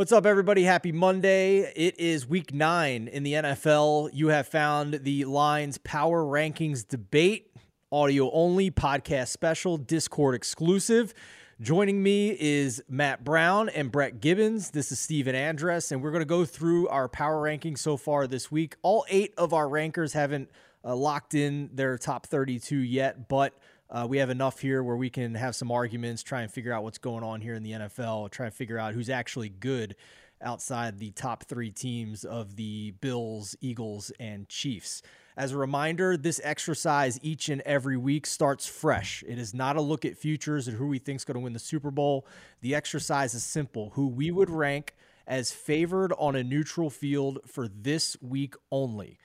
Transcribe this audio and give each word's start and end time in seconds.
What's 0.00 0.12
up, 0.12 0.24
everybody? 0.24 0.62
Happy 0.62 0.92
Monday. 0.92 1.58
It 1.76 2.00
is 2.00 2.26
week 2.26 2.54
nine 2.54 3.06
in 3.06 3.22
the 3.22 3.34
NFL. 3.34 4.08
You 4.14 4.28
have 4.28 4.48
found 4.48 4.94
the 5.02 5.26
Lines 5.26 5.76
Power 5.76 6.24
Rankings 6.24 6.88
debate, 6.88 7.52
audio 7.92 8.30
only, 8.30 8.70
podcast 8.70 9.28
special, 9.28 9.76
Discord 9.76 10.34
exclusive. 10.34 11.12
Joining 11.60 12.02
me 12.02 12.34
is 12.40 12.82
Matt 12.88 13.24
Brown 13.24 13.68
and 13.68 13.92
Brett 13.92 14.22
Gibbons. 14.22 14.70
This 14.70 14.90
is 14.90 14.98
Steven 14.98 15.34
Andress, 15.34 15.92
and 15.92 16.02
we're 16.02 16.12
going 16.12 16.22
to 16.22 16.24
go 16.24 16.46
through 16.46 16.88
our 16.88 17.06
power 17.06 17.36
rankings 17.36 17.80
so 17.80 17.98
far 17.98 18.26
this 18.26 18.50
week. 18.50 18.76
All 18.80 19.04
eight 19.10 19.34
of 19.36 19.52
our 19.52 19.68
rankers 19.68 20.14
haven't 20.14 20.48
uh, 20.82 20.96
locked 20.96 21.34
in 21.34 21.68
their 21.74 21.98
top 21.98 22.24
32 22.24 22.78
yet, 22.78 23.28
but 23.28 23.52
uh, 23.90 24.06
we 24.08 24.18
have 24.18 24.30
enough 24.30 24.60
here 24.60 24.82
where 24.82 24.96
we 24.96 25.10
can 25.10 25.34
have 25.34 25.56
some 25.56 25.72
arguments, 25.72 26.22
try 26.22 26.42
and 26.42 26.50
figure 26.50 26.72
out 26.72 26.84
what's 26.84 26.98
going 26.98 27.24
on 27.24 27.40
here 27.40 27.54
in 27.54 27.62
the 27.62 27.72
NFL, 27.72 28.30
try 28.30 28.46
and 28.46 28.54
figure 28.54 28.78
out 28.78 28.94
who's 28.94 29.10
actually 29.10 29.48
good 29.48 29.96
outside 30.42 30.98
the 30.98 31.10
top 31.10 31.44
three 31.44 31.70
teams 31.70 32.24
of 32.24 32.56
the 32.56 32.92
Bills, 33.00 33.56
Eagles, 33.60 34.12
and 34.20 34.48
Chiefs. 34.48 35.02
As 35.36 35.52
a 35.52 35.58
reminder, 35.58 36.16
this 36.16 36.40
exercise 36.44 37.18
each 37.22 37.48
and 37.48 37.62
every 37.62 37.96
week 37.96 38.26
starts 38.26 38.66
fresh. 38.66 39.24
It 39.26 39.38
is 39.38 39.54
not 39.54 39.76
a 39.76 39.80
look 39.80 40.04
at 40.04 40.16
futures 40.16 40.68
and 40.68 40.76
who 40.76 40.86
we 40.86 40.98
think 40.98 41.16
is 41.16 41.24
going 41.24 41.34
to 41.34 41.40
win 41.40 41.52
the 41.52 41.58
Super 41.58 41.90
Bowl. 41.90 42.26
The 42.60 42.74
exercise 42.74 43.34
is 43.34 43.42
simple 43.42 43.90
who 43.94 44.06
we 44.06 44.30
would 44.30 44.50
rank 44.50 44.94
as 45.26 45.52
favored 45.52 46.12
on 46.18 46.36
a 46.36 46.44
neutral 46.44 46.90
field 46.90 47.40
for 47.46 47.68
this 47.68 48.16
week 48.20 48.54
only. 48.70 49.18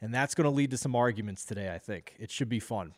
And 0.00 0.14
that's 0.14 0.34
going 0.34 0.44
to 0.44 0.50
lead 0.50 0.70
to 0.72 0.78
some 0.78 0.96
arguments 0.96 1.44
today, 1.44 1.72
I 1.72 1.78
think. 1.78 2.14
It 2.18 2.30
should 2.30 2.48
be 2.48 2.60
fun. 2.60 2.94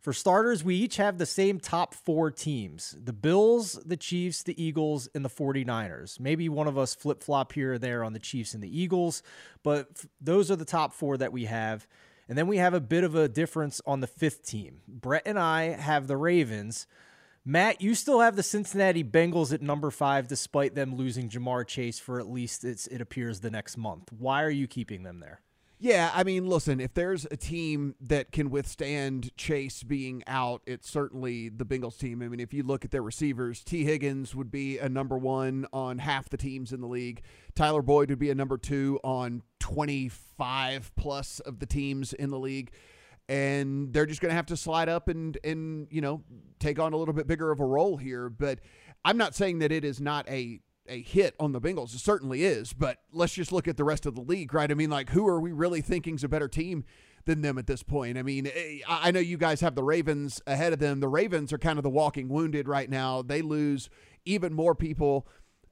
For 0.00 0.14
starters, 0.14 0.64
we 0.64 0.76
each 0.76 0.96
have 0.96 1.18
the 1.18 1.26
same 1.26 1.60
top 1.60 1.94
four 1.94 2.30
teams 2.30 2.96
the 2.98 3.12
Bills, 3.12 3.74
the 3.84 3.98
Chiefs, 3.98 4.42
the 4.42 4.62
Eagles, 4.62 5.08
and 5.14 5.22
the 5.22 5.28
49ers. 5.28 6.18
Maybe 6.18 6.48
one 6.48 6.66
of 6.66 6.78
us 6.78 6.94
flip 6.94 7.22
flop 7.22 7.52
here 7.52 7.74
or 7.74 7.78
there 7.78 8.02
on 8.02 8.14
the 8.14 8.18
Chiefs 8.18 8.54
and 8.54 8.62
the 8.62 8.80
Eagles, 8.80 9.22
but 9.62 9.88
those 10.20 10.50
are 10.50 10.56
the 10.56 10.64
top 10.64 10.94
four 10.94 11.18
that 11.18 11.32
we 11.32 11.44
have. 11.44 11.86
And 12.28 12.38
then 12.38 12.46
we 12.46 12.56
have 12.56 12.74
a 12.74 12.80
bit 12.80 13.04
of 13.04 13.14
a 13.14 13.28
difference 13.28 13.82
on 13.86 14.00
the 14.00 14.06
fifth 14.06 14.46
team. 14.46 14.80
Brett 14.88 15.24
and 15.26 15.38
I 15.38 15.70
have 15.70 16.06
the 16.06 16.16
Ravens. 16.16 16.86
Matt, 17.44 17.82
you 17.82 17.94
still 17.94 18.20
have 18.20 18.36
the 18.36 18.42
Cincinnati 18.42 19.02
Bengals 19.02 19.52
at 19.52 19.60
number 19.60 19.90
five, 19.90 20.28
despite 20.28 20.74
them 20.74 20.94
losing 20.94 21.28
Ja'Marr 21.28 21.66
Chase 21.66 21.98
for 21.98 22.20
at 22.20 22.30
least 22.30 22.64
it 22.64 23.00
appears 23.00 23.40
the 23.40 23.50
next 23.50 23.76
month. 23.76 24.12
Why 24.16 24.44
are 24.44 24.50
you 24.50 24.66
keeping 24.66 25.02
them 25.02 25.20
there? 25.20 25.40
Yeah, 25.82 26.10
I 26.14 26.24
mean, 26.24 26.46
listen, 26.46 26.78
if 26.78 26.92
there's 26.92 27.26
a 27.30 27.38
team 27.38 27.94
that 28.02 28.32
can 28.32 28.50
withstand 28.50 29.34
Chase 29.38 29.82
being 29.82 30.22
out, 30.26 30.60
it's 30.66 30.90
certainly 30.90 31.48
the 31.48 31.64
Bengals 31.64 31.98
team. 31.98 32.20
I 32.20 32.28
mean, 32.28 32.38
if 32.38 32.52
you 32.52 32.62
look 32.62 32.84
at 32.84 32.90
their 32.90 33.02
receivers, 33.02 33.64
Tee 33.64 33.84
Higgins 33.84 34.34
would 34.34 34.50
be 34.50 34.76
a 34.76 34.90
number 34.90 35.16
one 35.16 35.64
on 35.72 35.96
half 35.96 36.28
the 36.28 36.36
teams 36.36 36.74
in 36.74 36.82
the 36.82 36.86
league. 36.86 37.22
Tyler 37.54 37.80
Boyd 37.80 38.10
would 38.10 38.18
be 38.18 38.28
a 38.28 38.34
number 38.34 38.58
two 38.58 39.00
on 39.02 39.42
25 39.60 40.94
plus 40.96 41.40
of 41.40 41.60
the 41.60 41.66
teams 41.66 42.12
in 42.12 42.28
the 42.28 42.38
league. 42.38 42.72
And 43.30 43.90
they're 43.94 44.04
just 44.04 44.20
going 44.20 44.32
to 44.32 44.36
have 44.36 44.46
to 44.46 44.58
slide 44.58 44.90
up 44.90 45.08
and, 45.08 45.38
and, 45.44 45.88
you 45.90 46.02
know, 46.02 46.22
take 46.58 46.78
on 46.78 46.92
a 46.92 46.96
little 46.98 47.14
bit 47.14 47.26
bigger 47.26 47.50
of 47.50 47.58
a 47.58 47.64
role 47.64 47.96
here. 47.96 48.28
But 48.28 48.58
I'm 49.02 49.16
not 49.16 49.34
saying 49.34 49.60
that 49.60 49.72
it 49.72 49.86
is 49.86 49.98
not 49.98 50.28
a 50.28 50.60
a 50.90 51.00
hit 51.00 51.34
on 51.40 51.52
the 51.52 51.60
Bengals. 51.60 51.94
It 51.94 52.00
certainly 52.00 52.44
is, 52.44 52.72
but 52.72 52.98
let's 53.12 53.32
just 53.32 53.52
look 53.52 53.68
at 53.68 53.76
the 53.76 53.84
rest 53.84 54.06
of 54.06 54.14
the 54.14 54.20
league, 54.20 54.52
right? 54.52 54.70
I 54.70 54.74
mean, 54.74 54.90
like, 54.90 55.10
who 55.10 55.26
are 55.26 55.40
we 55.40 55.52
really 55.52 55.80
thinking 55.80 56.16
is 56.16 56.24
a 56.24 56.28
better 56.28 56.48
team 56.48 56.84
than 57.24 57.42
them 57.42 57.56
at 57.58 57.66
this 57.66 57.82
point? 57.82 58.18
I 58.18 58.22
mean, 58.22 58.48
eh, 58.48 58.80
I 58.88 59.10
know 59.10 59.20
you 59.20 59.36
guys 59.36 59.60
have 59.60 59.74
the 59.74 59.82
Ravens 59.82 60.42
ahead 60.46 60.72
of 60.72 60.78
them. 60.78 61.00
The 61.00 61.08
Ravens 61.08 61.52
are 61.52 61.58
kind 61.58 61.78
of 61.78 61.82
the 61.82 61.90
walking 61.90 62.28
wounded 62.28 62.68
right 62.68 62.90
now. 62.90 63.22
They 63.22 63.40
lose 63.40 63.88
even 64.24 64.52
more 64.52 64.74
people 64.74 65.26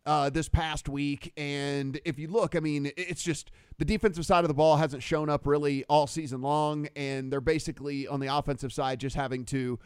uh, 0.07 0.31
this 0.31 0.49
past 0.49 0.89
week. 0.89 1.33
And 1.37 2.01
if 2.05 2.19
you 2.19 2.29
look, 2.29 2.57
I 2.57 2.61
mean, 2.61 2.91
it's 2.97 3.23
just 3.23 3.51
the 3.77 3.85
defensive 3.85 4.25
side 4.25 4.45
of 4.45 4.49
the 4.49 4.55
ball 4.55 4.77
hasn't 4.77 5.03
shown 5.03 5.29
up 5.29 5.47
really 5.47 5.85
all 5.85 6.07
season 6.07 6.41
long. 6.41 6.89
And 6.97 7.31
they're 7.31 7.41
basically 7.43 8.07
on 8.07 8.21
the 8.21 8.35
offensive 8.35 8.73
side 8.73 9.01
just 9.01 9.17
having 9.17 9.45
to 9.47 9.79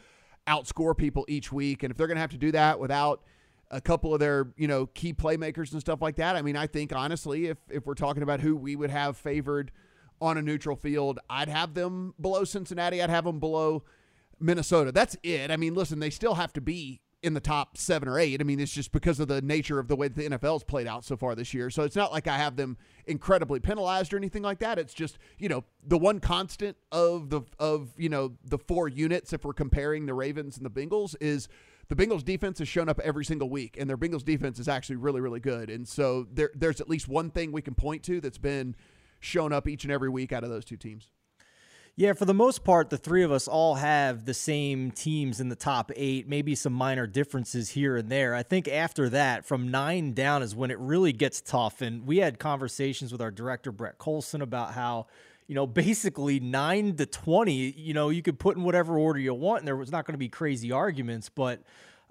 outscore 0.47 0.97
people 0.97 1.25
each 1.27 1.51
week. 1.51 1.83
And 1.83 1.91
if 1.91 1.97
they're 1.97 2.07
going 2.07 2.15
to 2.15 2.21
have 2.21 2.31
to 2.31 2.37
do 2.37 2.51
that 2.51 2.79
without 2.79 3.21
a 3.73 3.81
couple 3.81 4.13
of 4.13 4.19
their 4.19 4.53
you 4.55 4.67
know 4.67 4.85
key 4.85 5.13
playmakers 5.13 5.71
and 5.71 5.81
stuff 5.81 6.01
like 6.01 6.15
that. 6.17 6.35
I 6.35 6.41
mean, 6.41 6.55
I 6.55 6.67
think 6.67 6.93
honestly, 6.95 7.47
if 7.47 7.57
if 7.69 7.85
we're 7.85 7.95
talking 7.95 8.23
about 8.23 8.39
who 8.39 8.55
we 8.55 8.75
would 8.75 8.91
have 8.91 9.17
favored 9.17 9.71
on 10.21 10.37
a 10.37 10.41
neutral 10.41 10.75
field, 10.75 11.19
I'd 11.29 11.49
have 11.49 11.73
them 11.73 12.13
below 12.21 12.43
Cincinnati. 12.43 13.01
I'd 13.01 13.09
have 13.09 13.25
them 13.25 13.39
below 13.39 13.83
Minnesota. 14.39 14.91
That's 14.91 15.17
it. 15.23 15.51
I 15.51 15.57
mean, 15.57 15.73
listen, 15.73 15.99
they 15.99 16.09
still 16.09 16.35
have 16.35 16.53
to 16.53 16.61
be 16.61 17.01
in 17.23 17.33
the 17.33 17.39
top 17.39 17.77
seven 17.77 18.09
or 18.09 18.19
eight. 18.19 18.41
I 18.41 18.43
mean, 18.43 18.59
it's 18.59 18.73
just 18.73 18.91
because 18.91 19.19
of 19.21 19.29
the 19.29 19.41
nature 19.41 19.79
of 19.79 19.87
the 19.87 19.95
way 19.95 20.09
the 20.09 20.23
NFL's 20.23 20.63
played 20.63 20.87
out 20.87 21.05
so 21.05 21.15
far 21.15 21.35
this 21.35 21.53
year. 21.53 21.69
So 21.69 21.83
it's 21.83 21.95
not 21.95 22.11
like 22.11 22.27
I 22.27 22.37
have 22.37 22.57
them 22.57 22.77
incredibly 23.05 23.61
penalized 23.61 24.13
or 24.13 24.17
anything 24.17 24.43
like 24.43 24.59
that. 24.59 24.77
It's 24.77 24.93
just 24.93 25.17
you 25.39 25.49
know 25.49 25.63
the 25.85 25.97
one 25.97 26.19
constant 26.19 26.77
of 26.91 27.29
the 27.29 27.41
of 27.57 27.89
you 27.97 28.09
know 28.09 28.33
the 28.43 28.57
four 28.57 28.87
units 28.89 29.33
if 29.33 29.45
we're 29.45 29.53
comparing 29.53 30.05
the 30.05 30.13
Ravens 30.13 30.57
and 30.57 30.65
the 30.65 30.69
Bengals 30.69 31.15
is 31.21 31.47
the 31.89 31.95
Bengals 31.95 32.23
defense 32.23 32.59
has 32.59 32.67
shown 32.67 32.89
up 32.89 32.99
every 33.01 33.25
single 33.25 33.49
week, 33.49 33.77
and 33.79 33.89
their 33.89 33.97
Bengals 33.97 34.23
defense 34.23 34.59
is 34.59 34.67
actually 34.67 34.95
really, 34.95 35.21
really 35.21 35.39
good. 35.39 35.69
And 35.69 35.87
so 35.87 36.27
there, 36.31 36.51
there's 36.55 36.81
at 36.81 36.89
least 36.89 37.07
one 37.07 37.29
thing 37.29 37.51
we 37.51 37.61
can 37.61 37.75
point 37.75 38.03
to 38.03 38.21
that's 38.21 38.37
been 38.37 38.75
shown 39.19 39.53
up 39.53 39.67
each 39.67 39.83
and 39.83 39.91
every 39.91 40.09
week 40.09 40.31
out 40.31 40.43
of 40.43 40.49
those 40.49 40.65
two 40.65 40.77
teams. 40.77 41.09
Yeah, 41.95 42.13
for 42.13 42.25
the 42.25 42.33
most 42.33 42.63
part, 42.63 42.89
the 42.89 42.97
three 42.97 43.21
of 43.21 43.31
us 43.31 43.47
all 43.47 43.75
have 43.75 44.25
the 44.25 44.33
same 44.33 44.89
teams 44.89 45.39
in 45.39 45.49
the 45.49 45.55
top 45.55 45.91
eight, 45.95 46.27
maybe 46.27 46.55
some 46.55 46.73
minor 46.73 47.05
differences 47.05 47.69
here 47.69 47.97
and 47.97 48.09
there. 48.09 48.33
I 48.33 48.41
think 48.41 48.67
after 48.67 49.09
that, 49.09 49.45
from 49.45 49.69
nine 49.69 50.13
down 50.13 50.41
is 50.41 50.55
when 50.55 50.71
it 50.71 50.79
really 50.79 51.13
gets 51.13 51.39
tough. 51.39 51.83
And 51.83 52.07
we 52.07 52.17
had 52.17 52.39
conversations 52.39 53.11
with 53.11 53.21
our 53.21 53.29
director, 53.29 53.71
Brett 53.71 53.99
Colson, 53.99 54.41
about 54.41 54.73
how 54.73 55.05
you 55.47 55.55
know, 55.55 55.67
basically 55.67 56.39
nine 56.39 56.95
to 56.95 57.05
20, 57.05 57.53
you 57.53 57.93
know, 57.93 58.09
you 58.09 58.21
could 58.21 58.39
put 58.39 58.57
in 58.57 58.63
whatever 58.63 58.97
order 58.97 59.19
you 59.19 59.33
want, 59.33 59.59
and 59.59 59.67
there 59.67 59.75
was 59.75 59.91
not 59.91 60.05
going 60.05 60.13
to 60.13 60.19
be 60.19 60.29
crazy 60.29 60.71
arguments. 60.71 61.29
But 61.29 61.61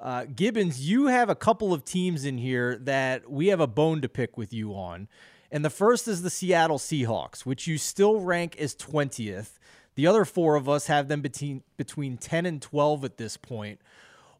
uh, 0.01 0.27
Gibbons, 0.35 0.89
you 0.89 1.07
have 1.07 1.29
a 1.29 1.35
couple 1.35 1.73
of 1.73 1.85
teams 1.85 2.25
in 2.25 2.39
here 2.39 2.77
that 2.79 3.31
we 3.31 3.49
have 3.49 3.61
a 3.61 3.67
bone 3.67 4.01
to 4.03 4.09
pick 4.09 4.37
with 4.37 4.53
you 4.53 4.73
on. 4.75 5.09
And 5.51 5.65
the 5.65 5.71
first 5.71 6.09
is 6.09 6.23
the 6.23 6.31
Seattle 6.31 6.79
Seahawks, 6.79 7.41
which 7.41 7.67
you 7.67 7.77
still 7.79 8.21
rank 8.21 8.57
as 8.59 8.75
20th. 8.75 9.59
The 9.95 10.07
other 10.07 10.25
four 10.25 10.57
of 10.57 10.69
us 10.69 10.87
have 10.87 11.09
them 11.09 11.21
between 11.21 11.63
between 11.77 12.17
10 12.17 12.47
and 12.47 12.63
12 12.63 13.05
at 13.05 13.19
this 13.19 13.37
point. 13.37 13.81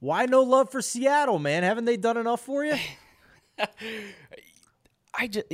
Why 0.01 0.25
no 0.27 0.43
love 0.43 0.71
for 0.71 0.81
Seattle, 0.81 1.39
man? 1.39 1.63
Haven't 1.63 1.85
they 1.85 1.99
done 1.99 2.17
enough 2.17 2.41
for 2.41 2.65
you? 2.65 2.77
I 5.15 5.29
just 5.29 5.47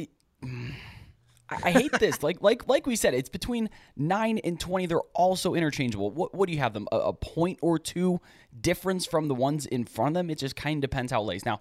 I, 1.50 1.70
hate 1.70 1.92
this. 1.92 2.22
like 2.22 2.42
like 2.42 2.68
like 2.68 2.86
we 2.86 2.96
said, 2.96 3.14
it's 3.14 3.28
between 3.28 3.70
nine 3.96 4.38
and 4.38 4.58
twenty. 4.58 4.86
They're 4.86 5.00
also 5.14 5.54
interchangeable. 5.54 6.10
What 6.10 6.34
what 6.34 6.46
do 6.46 6.52
you 6.52 6.60
have 6.60 6.74
them? 6.74 6.86
A, 6.92 6.98
a 6.98 7.12
point 7.12 7.58
or 7.62 7.78
two 7.78 8.20
difference 8.60 9.06
from 9.06 9.28
the 9.28 9.34
ones 9.34 9.66
in 9.66 9.84
front 9.84 10.10
of 10.16 10.20
them. 10.20 10.30
It 10.30 10.38
just 10.38 10.56
kind 10.56 10.82
of 10.82 10.90
depends 10.90 11.12
how 11.12 11.22
it 11.22 11.26
lays. 11.26 11.44
Now, 11.44 11.58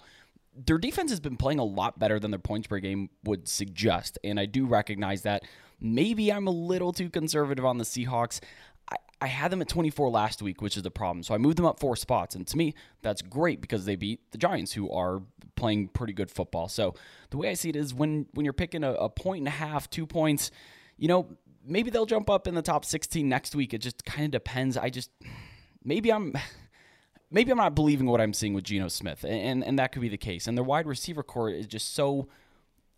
their 0.55 0.77
defense 0.77 1.11
has 1.11 1.19
been 1.19 1.37
playing 1.37 1.59
a 1.59 1.65
lot 1.65 1.99
better 1.99 2.19
than 2.19 2.31
their 2.31 2.39
points 2.39 2.67
per 2.67 2.79
game 2.79 3.09
would 3.23 3.47
suggest, 3.47 4.17
and 4.23 4.39
I 4.39 4.45
do 4.45 4.65
recognize 4.65 5.23
that. 5.23 5.43
Maybe 5.79 6.33
I'm 6.33 6.47
a 6.47 6.51
little 6.51 6.91
too 6.91 7.07
conservative 7.11 7.63
on 7.63 7.77
the 7.77 7.83
Seahawks. 7.83 8.39
I 9.19 9.27
had 9.27 9.51
them 9.51 9.61
at 9.61 9.67
24 9.67 10.09
last 10.09 10.41
week, 10.41 10.61
which 10.61 10.77
is 10.77 10.83
the 10.83 10.91
problem. 10.91 11.23
So 11.23 11.33
I 11.33 11.39
moved 11.39 11.57
them 11.57 11.65
up 11.65 11.79
four 11.79 11.95
spots. 11.95 12.35
And 12.35 12.45
to 12.47 12.57
me, 12.57 12.75
that's 13.01 13.21
great 13.21 13.61
because 13.61 13.85
they 13.85 13.95
beat 13.95 14.31
the 14.31 14.37
Giants, 14.37 14.73
who 14.73 14.91
are 14.91 15.23
playing 15.55 15.87
pretty 15.89 16.13
good 16.13 16.29
football. 16.29 16.67
So 16.67 16.93
the 17.31 17.37
way 17.37 17.49
I 17.49 17.55
see 17.55 17.69
it 17.69 17.75
is 17.75 17.93
when, 17.93 18.27
when 18.33 18.43
you're 18.45 18.53
picking 18.53 18.83
a, 18.83 18.93
a 18.93 19.09
point 19.09 19.39
and 19.39 19.47
a 19.47 19.51
half, 19.51 19.89
two 19.89 20.05
points, 20.05 20.51
you 20.97 21.07
know, 21.07 21.27
maybe 21.65 21.89
they'll 21.89 22.05
jump 22.05 22.29
up 22.29 22.47
in 22.47 22.53
the 22.53 22.61
top 22.61 22.85
16 22.85 23.27
next 23.27 23.55
week. 23.55 23.73
It 23.73 23.79
just 23.79 24.05
kind 24.05 24.25
of 24.25 24.31
depends. 24.31 24.77
I 24.77 24.89
just, 24.89 25.09
maybe 25.83 26.11
I'm. 26.11 26.33
Maybe 27.29 27.51
I'm 27.51 27.57
not 27.57 27.75
believing 27.75 28.05
what 28.05 28.21
I'm 28.21 28.31
seeing 28.31 28.53
with 28.53 28.63
Geno 28.63 28.87
Smith, 28.87 29.25
and, 29.25 29.61
and 29.61 29.77
that 29.79 29.91
could 29.91 30.01
be 30.01 30.07
the 30.07 30.17
case. 30.17 30.47
And 30.47 30.57
their 30.57 30.63
wide 30.63 30.87
receiver 30.87 31.23
corps 31.23 31.49
is 31.49 31.67
just 31.67 31.93
so 31.93 32.29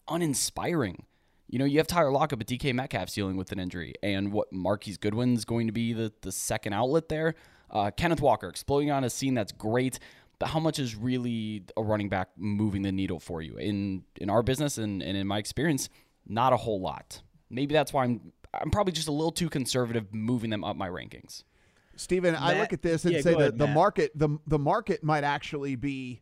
uninspiring. 0.08 1.08
You 1.50 1.58
know, 1.58 1.66
you 1.66 1.80
have 1.80 1.88
Tyler 1.88 2.12
Lockett, 2.12 2.38
but 2.38 2.48
DK 2.48 2.76
Metcalf's 2.76 3.14
dealing 3.14 3.36
with 3.36 3.52
an 3.52 3.60
injury, 3.60 3.96
and 4.04 4.32
what 4.32 4.54
Marquise 4.54 4.98
Goodwin's 4.98 5.46
going 5.46 5.66
to 5.66 5.74
be 5.74 5.94
the 5.94 6.14
the 6.22 6.32
second 6.32 6.74
outlet 6.74 7.10
there. 7.10 7.34
Uh, 7.72 7.90
Kenneth 7.92 8.22
Walker 8.22 8.48
exploding 8.48 8.92
on 8.92 9.04
a 9.04 9.10
scene 9.10 9.34
that's 9.34 9.52
great, 9.52 10.00
but 10.38 10.50
how 10.50 10.60
much 10.60 10.78
is 10.78 10.96
really 10.96 11.64
a 11.76 11.82
running 11.82 12.08
back 12.08 12.30
moving 12.38 12.84
the 12.84 12.92
needle 12.92 13.20
for 13.20 13.42
you 13.42 13.58
in 13.58 14.04
in 14.18 14.30
our 14.30 14.44
business 14.44 14.78
and, 14.78 15.02
and 15.02 15.18
in 15.18 15.26
my 15.26 15.40
experience? 15.40 15.90
Not 16.28 16.54
a 16.54 16.58
whole 16.58 16.80
lot. 16.80 17.24
Maybe 17.50 17.74
that's 17.74 17.92
why 17.92 18.04
I'm 18.04 18.32
I'm 18.54 18.70
probably 18.70 18.94
just 18.94 19.08
a 19.08 19.12
little 19.12 19.32
too 19.32 19.50
conservative 19.50 20.14
moving 20.14 20.52
them 20.52 20.64
up 20.64 20.76
my 20.76 20.88
rankings. 20.88 21.44
Stephen, 21.96 22.34
Matt, 22.34 22.42
I 22.42 22.60
look 22.60 22.74
at 22.74 22.82
this 22.82 23.06
and 23.06 23.16
yeah, 23.16 23.22
say 23.22 23.34
that 23.34 23.58
the 23.58 23.68
market 23.68 24.12
the 24.16 24.38
the 24.48 24.60
market 24.60 25.04
might 25.04 25.24
actually 25.24 25.76
be, 25.76 26.22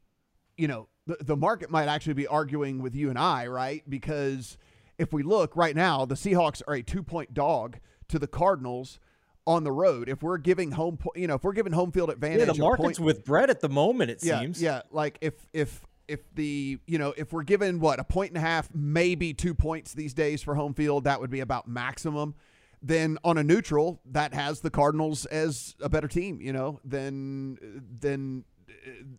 you 0.56 0.70
know, 0.70 0.88
the, 1.06 1.18
the 1.22 1.36
market 1.36 1.70
might 1.70 1.88
actually 1.88 2.14
be 2.14 2.28
arguing 2.28 2.82
with 2.82 2.96
you 2.96 3.10
and 3.10 3.20
I, 3.20 3.48
right? 3.48 3.88
Because 3.88 4.58
if 4.98 5.14
we 5.14 5.24
look 5.24 5.56
right 5.56 5.76
now, 5.76 6.06
the 6.06 6.16
Seahawks 6.16 6.62
are 6.68 6.76
a 6.76 6.82
two 6.82 7.04
point 7.04 7.34
dog 7.34 7.80
to 8.10 8.20
the 8.20 8.28
Cardinals 8.28 9.00
on 9.46 9.64
the 9.64 9.72
road. 9.72 10.10
If 10.10 10.22
we're 10.24 10.38
giving 10.38 10.72
home, 10.72 11.00
you 11.16 11.28
know, 11.28 11.36
if 11.36 11.44
we're 11.44 11.54
giving 11.54 11.74
home 11.74 11.92
field 11.92 12.10
advantage, 12.10 12.40
yeah, 12.40 12.54
the 12.54 12.60
market's 12.60 12.98
point, 12.98 13.00
with 13.00 13.26
Brett 13.26 13.50
at 13.50 13.62
the 13.62 13.70
moment. 13.70 14.12
It 14.12 14.20
yeah, 14.24 14.42
seems, 14.42 14.62
yeah. 14.62 14.82
Like 14.92 15.18
if 15.22 15.34
if 15.54 15.86
if 16.08 16.20
the 16.36 16.80
you 16.86 16.98
know 16.98 17.14
if 17.18 17.34
we're 17.34 17.44
given 17.44 17.80
what 17.80 18.00
a 18.00 18.04
point 18.04 18.32
and 18.32 18.38
a 18.38 18.42
half, 18.42 18.70
maybe 18.74 19.34
two 19.34 19.54
points 19.54 19.94
these 19.94 20.14
days 20.14 20.42
for 20.42 20.56
home 20.56 20.74
field, 20.74 21.06
that 21.06 21.20
would 21.22 21.32
be 21.32 21.40
about 21.40 21.68
maximum. 21.68 22.36
Then 22.82 23.18
on 23.24 23.40
a 23.40 23.44
neutral, 23.44 24.02
that 24.12 24.36
has 24.36 24.62
the 24.62 24.70
Cardinals 24.70 25.26
as 25.26 25.76
a 25.82 25.90
better 25.90 26.08
team, 26.08 26.40
you 26.42 26.54
know, 26.54 26.80
than 26.84 27.58
than 28.00 28.44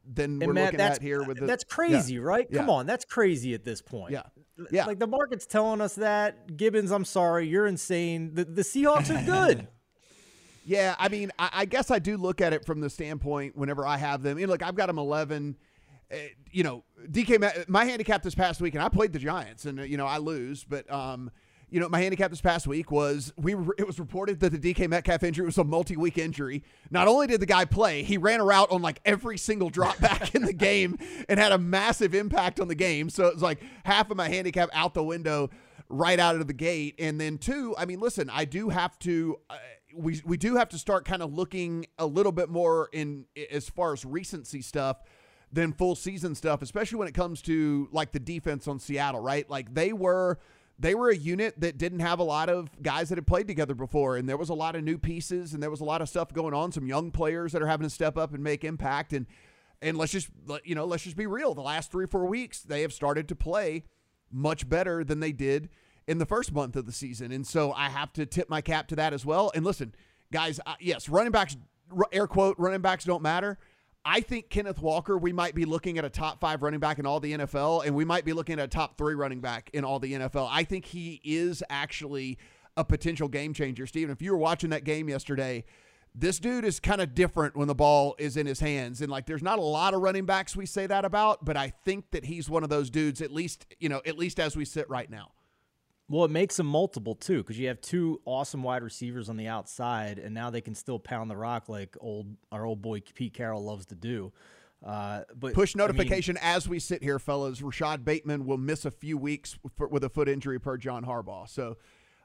than 0.06 0.38
we're 0.38 0.52
Matt, 0.52 0.72
looking 0.72 0.80
at 0.80 1.02
here 1.02 1.22
with 1.22 1.40
the, 1.40 1.46
that's 1.46 1.64
crazy, 1.64 2.14
yeah, 2.14 2.20
right? 2.20 2.50
Come 2.52 2.70
on, 2.70 2.86
that's 2.86 3.04
crazy 3.04 3.54
at 3.54 3.64
this 3.64 3.82
point. 3.82 4.12
Yeah. 4.12 4.22
Yeah. 4.70 4.87
Like 4.87 4.99
the 4.99 5.06
market's 5.06 5.46
telling 5.46 5.81
us 5.81 5.94
that. 5.96 6.56
Gibbons, 6.56 6.90
I'm 6.90 7.05
sorry, 7.05 7.49
you're 7.49 7.66
insane. 7.66 8.34
The, 8.34 8.44
the 8.44 8.62
Seahawks 8.62 9.10
are 9.10 9.25
good. 9.25 9.69
Yeah, 10.64 10.94
I 10.99 11.08
mean, 11.08 11.32
I, 11.38 11.49
I 11.55 11.64
guess 11.64 11.90
I 11.90 11.99
do 11.99 12.19
look 12.19 12.43
at 12.43 12.52
it 12.52 12.66
from 12.66 12.82
the 12.82 12.90
standpoint 12.90 13.56
whenever 13.56 13.87
I 13.87 13.96
have 13.96 14.22
them. 14.22 14.38
You 14.38 14.46
know, 14.46 14.52
look, 14.52 14.62
I've 14.62 14.75
got 14.75 14.88
them 14.88 14.99
11. 14.99 15.56
Uh, 16.12 16.16
you 16.50 16.62
know, 16.62 16.84
DK, 17.10 17.66
my 17.70 17.87
handicap 17.87 18.22
this 18.22 18.34
past 18.34 18.60
week, 18.60 18.75
and 18.75 18.82
I 18.82 18.90
played 18.90 19.14
the 19.14 19.19
Giants, 19.19 19.64
and, 19.64 19.78
you 19.88 19.96
know, 19.96 20.05
I 20.05 20.19
lose, 20.19 20.64
but, 20.64 20.90
um, 20.93 21.31
you 21.70 21.80
know, 21.80 21.88
my 21.88 22.00
handicap 22.00 22.30
this 22.30 22.40
past 22.40 22.66
week 22.66 22.90
was 22.90 23.32
we. 23.36 23.54
Were, 23.54 23.74
it 23.78 23.86
was 23.86 23.98
reported 23.98 24.40
that 24.40 24.50
the 24.50 24.58
DK 24.58 24.88
Metcalf 24.88 25.22
injury 25.22 25.44
was 25.44 25.58
a 25.58 25.64
multi-week 25.64 26.16
injury. 26.16 26.62
Not 26.90 27.08
only 27.08 27.26
did 27.26 27.40
the 27.40 27.46
guy 27.46 27.64
play, 27.66 28.02
he 28.02 28.16
ran 28.16 28.40
a 28.40 28.44
route 28.44 28.70
on 28.70 28.80
like 28.80 29.00
every 29.04 29.36
single 29.36 29.68
drop 29.68 29.98
back 30.00 30.34
in 30.34 30.42
the 30.42 30.52
game 30.52 30.98
and 31.28 31.38
had 31.38 31.52
a 31.52 31.58
massive 31.58 32.14
impact 32.14 32.58
on 32.58 32.68
the 32.68 32.74
game. 32.74 33.10
So 33.10 33.26
it 33.26 33.34
was 33.34 33.42
like 33.42 33.60
half 33.84 34.10
of 34.10 34.16
my 34.16 34.28
handicap 34.28 34.70
out 34.72 34.94
the 34.94 35.02
window 35.02 35.50
right 35.88 36.18
out 36.18 36.36
of 36.36 36.46
the 36.46 36.52
gate. 36.52 36.94
And 36.98 37.20
then 37.20 37.38
two, 37.38 37.74
I 37.78 37.84
mean, 37.84 38.00
listen, 38.00 38.30
I 38.30 38.44
do 38.44 38.70
have 38.70 38.98
to. 39.00 39.38
Uh, 39.50 39.56
we 39.94 40.22
we 40.24 40.36
do 40.36 40.56
have 40.56 40.68
to 40.70 40.78
start 40.78 41.04
kind 41.04 41.22
of 41.22 41.32
looking 41.34 41.86
a 41.98 42.06
little 42.06 42.32
bit 42.32 42.48
more 42.48 42.88
in 42.92 43.26
as 43.50 43.68
far 43.68 43.92
as 43.92 44.04
recency 44.04 44.62
stuff 44.62 45.02
than 45.52 45.72
full 45.72 45.94
season 45.94 46.34
stuff, 46.34 46.62
especially 46.62 46.98
when 46.98 47.08
it 47.08 47.14
comes 47.14 47.40
to 47.42 47.88
like 47.90 48.12
the 48.12 48.20
defense 48.20 48.68
on 48.68 48.78
Seattle, 48.78 49.20
right? 49.20 49.48
Like 49.48 49.74
they 49.74 49.92
were 49.92 50.38
they 50.78 50.94
were 50.94 51.08
a 51.08 51.16
unit 51.16 51.58
that 51.60 51.76
didn't 51.76 52.00
have 52.00 52.20
a 52.20 52.25
lot 52.25 52.48
of 52.48 52.70
guys 52.82 53.08
that 53.08 53.19
had 53.19 53.26
played 53.26 53.48
together 53.48 53.75
before 53.75 54.16
and 54.16 54.28
there 54.28 54.36
was 54.36 54.48
a 54.48 54.54
lot 54.54 54.76
of 54.76 54.84
new 54.84 54.96
pieces 54.96 55.52
and 55.52 55.62
there 55.62 55.70
was 55.70 55.80
a 55.80 55.84
lot 55.84 56.00
of 56.00 56.08
stuff 56.08 56.32
going 56.32 56.54
on 56.54 56.70
some 56.70 56.86
young 56.86 57.10
players 57.10 57.52
that 57.52 57.62
are 57.62 57.66
having 57.66 57.86
to 57.86 57.90
step 57.90 58.16
up 58.16 58.32
and 58.32 58.42
make 58.42 58.64
impact 58.64 59.12
and 59.12 59.26
and 59.80 59.96
let's 59.96 60.12
just 60.12 60.28
you 60.64 60.75
know 60.75 60.84
let's 60.84 61.04
just 61.04 61.16
be 61.16 61.26
real. 61.26 61.54
The 61.54 61.62
last 61.62 61.90
3 61.90 62.06
4 62.06 62.26
weeks 62.26 62.62
they 62.62 62.82
have 62.82 62.92
started 62.92 63.28
to 63.28 63.36
play 63.36 63.84
much 64.30 64.69
better 64.69 65.04
than 65.04 65.20
they 65.20 65.32
did 65.32 65.69
in 66.06 66.19
the 66.19 66.26
first 66.26 66.52
month 66.52 66.76
of 66.76 66.86
the 66.86 66.92
season 66.92 67.32
and 67.32 67.46
so 67.46 67.72
I 67.72 67.88
have 67.88 68.12
to 68.14 68.26
tip 68.26 68.48
my 68.48 68.60
cap 68.60 68.88
to 68.88 68.96
that 68.96 69.12
as 69.12 69.25
well. 69.26 69.50
And 69.54 69.64
listen 69.64 69.94
guys 70.32 70.60
uh, 70.66 70.75
yes 70.80 71.08
running 71.08 71.32
backs 71.32 71.56
air 72.12 72.26
quote 72.26 72.56
running 72.58 72.80
backs 72.80 73.04
don't 73.04 73.22
matter 73.22 73.58
I 74.04 74.20
think 74.20 74.48
Kenneth 74.48 74.80
Walker, 74.80 75.18
we 75.18 75.32
might 75.32 75.54
be 75.54 75.64
looking 75.64 75.98
at 75.98 76.04
a 76.04 76.10
top 76.10 76.40
five 76.40 76.62
running 76.62 76.80
back 76.80 76.98
in 76.98 77.06
all 77.06 77.20
the 77.20 77.32
NFL, 77.34 77.84
and 77.84 77.94
we 77.94 78.04
might 78.04 78.24
be 78.24 78.32
looking 78.32 78.58
at 78.58 78.64
a 78.64 78.68
top 78.68 78.96
three 78.96 79.14
running 79.14 79.40
back 79.40 79.70
in 79.72 79.84
all 79.84 79.98
the 79.98 80.12
NFL. 80.14 80.48
I 80.50 80.64
think 80.64 80.86
he 80.86 81.20
is 81.24 81.62
actually 81.68 82.38
a 82.76 82.84
potential 82.84 83.28
game 83.28 83.52
changer. 83.52 83.86
Steven, 83.86 84.10
if 84.10 84.22
you 84.22 84.32
were 84.32 84.38
watching 84.38 84.70
that 84.70 84.84
game 84.84 85.08
yesterday, 85.08 85.64
this 86.14 86.38
dude 86.38 86.64
is 86.64 86.80
kind 86.80 87.00
of 87.00 87.14
different 87.14 87.56
when 87.56 87.68
the 87.68 87.74
ball 87.74 88.14
is 88.18 88.36
in 88.36 88.46
his 88.46 88.60
hands. 88.60 89.00
And 89.00 89.10
like, 89.10 89.26
there's 89.26 89.42
not 89.42 89.58
a 89.58 89.62
lot 89.62 89.94
of 89.94 90.00
running 90.00 90.24
backs 90.26 90.56
we 90.56 90.66
say 90.66 90.86
that 90.86 91.04
about, 91.04 91.44
but 91.44 91.56
I 91.56 91.72
think 91.84 92.10
that 92.12 92.24
he's 92.24 92.48
one 92.48 92.62
of 92.62 92.70
those 92.70 92.90
dudes, 92.90 93.20
at 93.20 93.32
least, 93.32 93.66
you 93.78 93.88
know, 93.88 94.00
at 94.06 94.16
least 94.16 94.40
as 94.40 94.56
we 94.56 94.64
sit 94.64 94.88
right 94.88 95.10
now. 95.10 95.32
Well, 96.10 96.25
it 96.25 96.31
makes 96.31 96.56
them 96.56 96.66
multiple 96.66 97.14
too, 97.14 97.38
because 97.38 97.58
you 97.58 97.69
have 97.69 97.81
two 97.82 98.20
awesome 98.25 98.62
wide 98.62 98.82
receivers 98.82 99.28
on 99.28 99.37
the 99.37 99.46
outside, 99.46 100.19
and 100.19 100.34
now 100.34 100.49
they 100.49 100.62
can 100.62 100.75
still 100.75 100.99
pound 100.99 101.31
the 101.31 101.37
rock 101.37 101.69
like 101.69 101.96
old 102.00 102.34
our 102.50 102.64
old 102.64 102.81
boy 102.81 103.00
Pete 103.14 103.34
Carroll 103.34 103.62
loves 103.62 103.87
to 103.87 103.94
do. 103.94 104.32
Uh, 104.84 105.22
but 105.34 105.52
push 105.55 105.75
I 105.75 105.78
mean, 105.78 105.87
notification 105.88 106.38
as 106.40 106.69
we 106.69 106.78
sit 106.78 107.02
here, 107.02 107.19
fellas. 107.19 107.60
Rashod 107.60 108.05
Bateman 108.05 108.46
will 108.46 108.58
miss 108.58 108.84
a 108.84 108.90
few 108.90 109.19
weeks 109.19 109.58
for, 109.76 109.88
with 109.88 110.05
a 110.05 110.08
foot 110.08 110.28
injury 110.28 110.58
per 110.58 110.76
John 110.76 111.05
Harbaugh. 111.05 111.49
So 111.49 111.76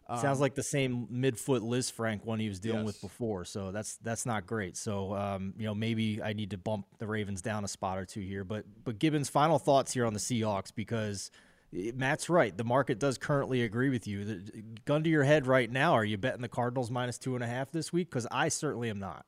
um, 0.08 0.20
sounds 0.20 0.40
like 0.40 0.54
the 0.56 0.64
same 0.64 1.08
midfoot 1.12 1.62
Lisfranc 1.62 2.24
one 2.24 2.40
he 2.40 2.48
was 2.48 2.60
dealing 2.60 2.86
Yes. 2.86 2.88
with 2.88 3.02
before. 3.02 3.44
So 3.44 3.72
that's 3.72 3.98
that's 3.98 4.26
not 4.26 4.46
great. 4.46 4.78
So 4.78 5.14
um, 5.16 5.56
you 5.58 5.66
know 5.66 5.76
maybe 5.76 6.22
I 6.22 6.32
need 6.34 6.52
to 6.52 6.58
bump 6.58 6.86
the 7.00 7.08
Ravens 7.08 7.42
down 7.42 7.66
a 7.66 7.68
spot 7.68 7.98
or 7.98 8.06
two 8.06 8.22
here. 8.22 8.44
But 8.46 8.66
but 8.86 8.98
Gibbons' 9.00 9.30
final 9.30 9.60
thoughts 9.60 9.92
here 9.92 10.06
on 10.06 10.14
the 10.14 10.20
Seahawks 10.22 10.74
because. 10.74 11.32
Matt's 11.96 12.30
right. 12.30 12.56
The 12.56 12.64
market 12.64 13.00
does 13.00 13.18
currently 13.18 13.64
agree 13.64 13.90
with 13.90 14.08
you. 14.08 14.26
The, 14.26 14.64
gun 14.86 15.04
to 15.04 15.10
your 15.10 15.24
head 15.24 15.48
right 15.48 15.70
now. 15.70 15.94
Are 15.94 16.06
you 16.06 16.18
betting 16.18 16.42
the 16.42 16.48
Cardinals 16.48 16.92
minus 16.92 17.18
two 17.18 17.36
and 17.36 17.44
a 17.44 17.48
half 17.48 17.72
this 17.72 17.92
week? 17.92 18.10
Because 18.10 18.28
I 18.32 18.50
certainly 18.50 18.90
am 18.90 19.00
not. 19.00 19.26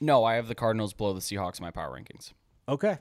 No, 0.00 0.24
I 0.24 0.34
have 0.34 0.48
the 0.48 0.54
Cardinals 0.54 0.92
below 0.92 1.12
the 1.12 1.20
Seahawks 1.20 1.58
in 1.58 1.64
my 1.64 1.70
power 1.70 1.96
rankings. 1.96 2.32
Okay. 2.68 2.98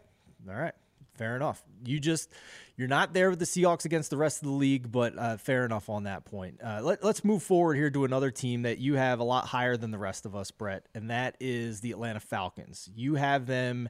All 0.50 0.56
right. 0.56 0.74
Fair 1.16 1.36
enough. 1.36 1.64
You 1.86 2.00
just 2.00 2.30
you're 2.78 2.88
not 2.88 3.14
there 3.14 3.30
with 3.30 3.40
the 3.40 3.46
Seahawks 3.46 3.86
against 3.86 4.10
the 4.10 4.18
rest 4.18 4.42
of 4.42 4.48
the 4.48 4.56
league, 4.56 4.92
but 4.92 5.18
uh, 5.18 5.38
fair 5.38 5.66
enough 5.66 5.90
on 5.90 6.04
that 6.04 6.26
point. 6.26 6.60
Uh, 6.64 6.82
let, 6.82 7.04
let's 7.04 7.24
move 7.24 7.44
forward 7.44 7.76
here 7.76 7.92
to 7.92 8.06
another 8.06 8.32
team 8.32 8.64
that 8.64 8.80
you 8.80 8.96
have 8.96 9.20
a 9.20 9.24
lot 9.24 9.46
higher 9.46 9.78
than 9.78 9.92
the 9.92 10.00
rest 10.00 10.26
of 10.26 10.36
us, 10.36 10.50
Brett, 10.50 10.88
and 10.96 11.12
that 11.12 11.36
is 11.40 11.82
the 11.82 11.92
Atlanta 11.92 12.20
Falcons. 12.20 12.90
You 12.96 13.16
have 13.16 13.46
them 13.46 13.90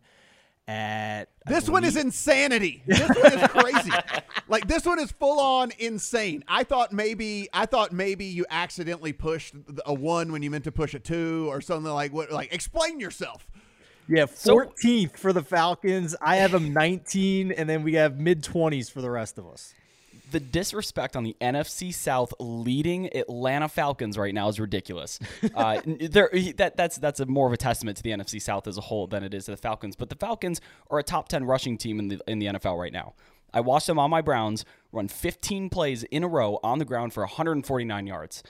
at 0.72 1.28
This 1.46 1.70
one 1.70 1.84
is 1.84 1.98
insanity. 1.98 2.82
This 2.86 3.00
one 3.10 3.34
is 3.34 3.48
crazy. 3.50 3.92
like 4.48 4.68
this 4.68 4.86
one 4.86 5.00
is 5.00 5.12
full 5.12 5.40
on 5.40 5.72
insane. 5.80 6.44
I 6.48 6.64
thought 6.64 6.94
maybe 6.94 7.50
I 7.54 7.66
thought 7.66 7.92
maybe 7.92 8.26
you 8.26 8.46
accidentally 8.50 9.14
pushed 9.14 9.54
a 9.86 9.94
one 9.94 10.32
when 10.32 10.42
you 10.44 10.50
meant 10.50 10.64
to 10.66 10.72
push 10.72 10.94
a 10.94 11.00
two 11.00 11.48
or 11.50 11.62
something 11.62 11.92
like 11.92 12.14
what. 12.14 12.32
Like 12.32 12.54
explain 12.54 13.00
yourself. 13.00 13.46
yeah 14.08 14.26
So- 14.34 14.56
14th 14.56 15.18
for 15.18 15.34
the 15.34 15.44
Falcons. 15.44 16.16
I 16.22 16.38
have 16.38 16.52
them 16.52 16.74
19, 16.74 17.52
and 17.52 17.70
then 17.70 17.84
we 17.84 17.94
have 17.96 18.18
mid 18.20 18.44
20s 18.44 18.90
for 18.92 19.02
the 19.02 19.10
rest 19.12 19.38
of 19.38 19.48
us. 19.48 19.74
The 20.32 20.40
disrespect 20.40 21.16
on 21.16 21.24
the 21.24 21.36
NFC 21.42 21.94
South 21.94 22.34
leading 22.40 23.16
Atlanta 23.16 23.68
Falcons 23.68 24.18
right 24.18 24.34
now 24.34 24.48
is 24.48 24.60
ridiculous. 24.60 25.20
Uh, 25.56 25.82
there, 25.86 26.30
that, 26.56 26.78
that's 26.78 26.98
that's 26.98 27.20
a 27.20 27.26
more 27.26 27.46
of 27.46 27.54
a 27.54 27.58
testament 27.58 27.98
to 27.98 28.04
the 28.04 28.12
NFC 28.12 28.42
South 28.42 28.68
as 28.68 28.78
a 28.78 28.82
whole 28.82 29.06
than 29.08 29.24
it 29.24 29.34
is 29.34 29.46
to 29.46 29.52
the 29.52 29.58
Falcons. 29.58 29.96
But 29.96 30.10
the 30.10 30.16
Falcons 30.16 30.62
are 30.90 31.00
a 31.00 31.04
top 31.04 31.28
ten 31.28 31.44
rushing 31.44 31.78
team 31.78 32.00
in 32.00 32.08
the 32.08 32.22
in 32.28 32.40
the 32.40 32.48
NFL 32.48 32.80
right 32.80 32.94
now. 32.94 33.14
I 33.54 33.60
watched 33.60 33.88
them 33.88 34.00
on 34.00 34.10
my 34.10 34.22
Browns 34.22 34.64
run 34.94 35.08
15 35.10 35.70
plays 35.70 36.04
in 36.04 36.24
a 36.24 36.28
row 36.28 36.60
on 36.64 36.80
the 36.80 36.86
ground 36.86 37.14
for 37.14 37.22
149 37.24 38.08
yards. 38.08 38.44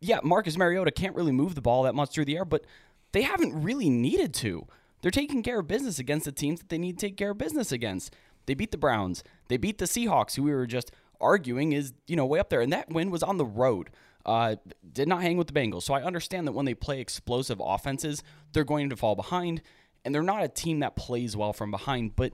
yeah, 0.00 0.20
Marcus 0.22 0.56
Mariota 0.56 0.90
can't 0.92 1.16
really 1.16 1.32
move 1.32 1.54
the 1.54 1.60
ball 1.60 1.82
that 1.84 1.94
much 1.94 2.10
through 2.10 2.26
the 2.26 2.36
air, 2.36 2.44
but 2.44 2.64
they 3.12 3.22
haven't 3.22 3.60
really 3.62 3.90
needed 3.90 4.32
to. 4.34 4.66
They're 5.00 5.10
taking 5.10 5.42
care 5.42 5.58
of 5.60 5.66
business 5.68 5.98
against 5.98 6.24
the 6.26 6.32
teams 6.32 6.60
that 6.60 6.68
they 6.68 6.78
need 6.78 6.98
to 6.98 7.06
take 7.06 7.16
care 7.16 7.30
of 7.32 7.38
business 7.38 7.72
against. 7.72 8.14
They 8.46 8.54
beat 8.54 8.70
the 8.72 8.78
Browns. 8.78 9.22
They 9.52 9.58
beat 9.58 9.76
the 9.76 9.84
Seahawks, 9.84 10.34
who 10.34 10.44
we 10.44 10.54
were 10.54 10.66
just 10.66 10.92
arguing 11.20 11.72
is, 11.72 11.92
you 12.06 12.16
know, 12.16 12.24
way 12.24 12.38
up 12.38 12.48
there. 12.48 12.62
And 12.62 12.72
that 12.72 12.88
win 12.88 13.10
was 13.10 13.22
on 13.22 13.36
the 13.36 13.44
road. 13.44 13.90
Uh, 14.24 14.56
did 14.94 15.06
not 15.06 15.20
hang 15.20 15.36
with 15.36 15.48
the 15.48 15.52
Bengals. 15.52 15.82
So 15.82 15.92
I 15.92 16.02
understand 16.02 16.46
that 16.46 16.52
when 16.52 16.64
they 16.64 16.72
play 16.72 17.02
explosive 17.02 17.60
offenses, 17.62 18.22
they're 18.54 18.64
going 18.64 18.88
to 18.88 18.96
fall 18.96 19.14
behind. 19.14 19.60
And 20.06 20.14
they're 20.14 20.22
not 20.22 20.42
a 20.42 20.48
team 20.48 20.80
that 20.80 20.96
plays 20.96 21.36
well 21.36 21.52
from 21.52 21.70
behind, 21.70 22.16
but 22.16 22.32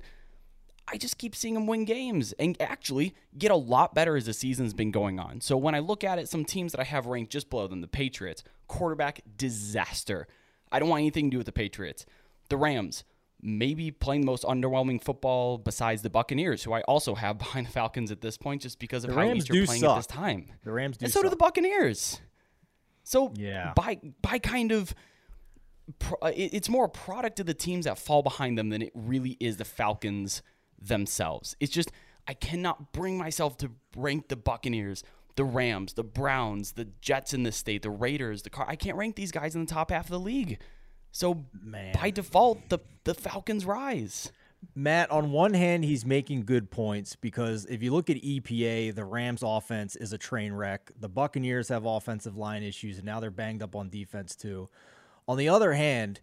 I 0.86 0.96
just 0.96 1.18
keep 1.18 1.34
seeing 1.34 1.54
them 1.54 1.66
win 1.66 1.84
games 1.86 2.34
and 2.38 2.56
actually 2.60 3.16
get 3.36 3.50
a 3.50 3.56
lot 3.56 3.96
better 3.96 4.16
as 4.16 4.26
the 4.26 4.32
season's 4.32 4.72
been 4.72 4.92
going 4.92 5.18
on. 5.18 5.40
So 5.40 5.56
when 5.56 5.74
I 5.74 5.80
look 5.80 6.04
at 6.04 6.20
it, 6.20 6.28
some 6.28 6.44
teams 6.44 6.70
that 6.70 6.80
I 6.80 6.84
have 6.84 7.06
ranked 7.06 7.32
just 7.32 7.50
below 7.50 7.66
them, 7.66 7.80
the 7.80 7.88
Patriots, 7.88 8.44
quarterback 8.68 9.22
disaster. 9.36 10.28
I 10.70 10.78
don't 10.78 10.88
want 10.88 11.00
anything 11.00 11.26
to 11.26 11.30
do 11.32 11.38
with 11.38 11.46
the 11.46 11.52
Patriots. 11.52 12.06
The 12.48 12.56
Rams, 12.56 13.02
maybe 13.40 13.90
playing 13.90 14.22
the 14.22 14.26
most 14.26 14.44
underwhelming 14.44 15.02
football 15.02 15.58
besides 15.58 16.02
the 16.02 16.10
Buccaneers, 16.10 16.64
who 16.64 16.72
I 16.72 16.80
also 16.82 17.14
have 17.14 17.38
behind 17.44 17.66
the 17.66 17.70
Falcons 17.70 18.10
at 18.10 18.20
this 18.20 18.36
point 18.36 18.62
just 18.62 18.78
because 18.78 19.04
of 19.04 19.10
The 19.10 19.16
how 19.16 19.22
Rams 19.22 19.48
are 19.50 19.64
playing 19.64 19.80
suck. 19.82 19.90
at 19.90 19.96
this 19.96 20.06
time. 20.06 20.50
The 20.64 20.72
Rams 20.72 20.96
do 20.98 21.04
and 21.04 21.12
so 21.12 21.22
do 21.22 21.28
the 21.30 21.36
Buccaneers. 21.36 22.20
So 23.04 23.32
Yeah. 23.36 23.72
by 23.76 24.00
by 24.22 24.38
kind 24.38 24.72
of 24.72 24.94
pro- 25.98 26.18
uh, 26.20 26.32
it- 26.34 26.52
it's 26.54 26.68
more 26.68 26.84
a 26.86 26.88
product 26.90 27.40
of 27.40 27.46
the 27.46 27.54
teams 27.54 27.84
that 27.86 27.98
fall 27.98 28.22
behind 28.22 28.58
them 28.58 28.68
than 28.70 28.82
it 28.82 28.92
really 28.94 29.36
is 29.40 29.56
the 29.56 29.64
Falcons 29.64 30.42
themselves. 30.80 31.56
It's 31.60 31.72
just 31.72 31.90
I 32.26 32.34
cannot 32.34 32.92
bring 32.92 33.16
myself 33.16 33.56
to 33.58 33.70
rank 33.96 34.28
the 34.28 34.36
Buccaneers, 34.36 35.02
the 35.36 35.44
Rams, 35.44 35.94
the 35.94 36.04
Browns, 36.04 36.72
the 36.72 36.84
Jets 37.00 37.32
in 37.32 37.42
this 37.44 37.56
state, 37.56 37.80
the 37.82 37.90
Raiders, 37.90 38.42
the 38.42 38.50
Car. 38.50 38.66
I 38.68 38.76
can't 38.76 38.96
rank 38.98 39.16
these 39.16 39.32
guys 39.32 39.54
in 39.54 39.64
the 39.64 39.72
top 39.72 39.90
half 39.90 40.04
of 40.06 40.10
the 40.10 40.20
league. 40.20 40.60
So 41.10 41.44
Man. 41.62 41.94
by 41.94 42.10
default, 42.10 42.68
the 42.68 42.78
the 43.04 43.14
Falcons 43.14 43.64
rise. 43.64 44.32
Matt, 44.74 45.10
on 45.10 45.30
one 45.30 45.54
hand, 45.54 45.84
he's 45.84 46.04
making 46.04 46.44
good 46.44 46.70
points 46.70 47.14
because 47.14 47.64
if 47.66 47.80
you 47.82 47.92
look 47.92 48.10
at 48.10 48.16
EPA, 48.16 48.94
the 48.94 49.04
Rams 49.04 49.42
offense 49.44 49.94
is 49.94 50.12
a 50.12 50.18
train 50.18 50.52
wreck. 50.52 50.90
The 50.98 51.08
Buccaneers 51.08 51.68
have 51.68 51.84
offensive 51.86 52.36
line 52.36 52.64
issues, 52.64 52.96
and 52.96 53.06
now 53.06 53.20
they're 53.20 53.30
banged 53.30 53.62
up 53.62 53.76
on 53.76 53.88
defense 53.88 54.34
too. 54.34 54.68
On 55.28 55.36
the 55.36 55.48
other 55.48 55.74
hand, 55.74 56.20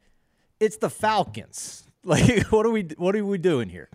it's 0.60 0.78
the 0.78 0.90
Falcons. 0.90 1.84
Like, 2.08 2.46
what 2.52 2.68
are 2.68 2.70
we 2.70 2.84
what 2.98 3.16
are 3.16 3.26
we 3.26 3.40
doing 3.40 3.68
here? 3.68 3.90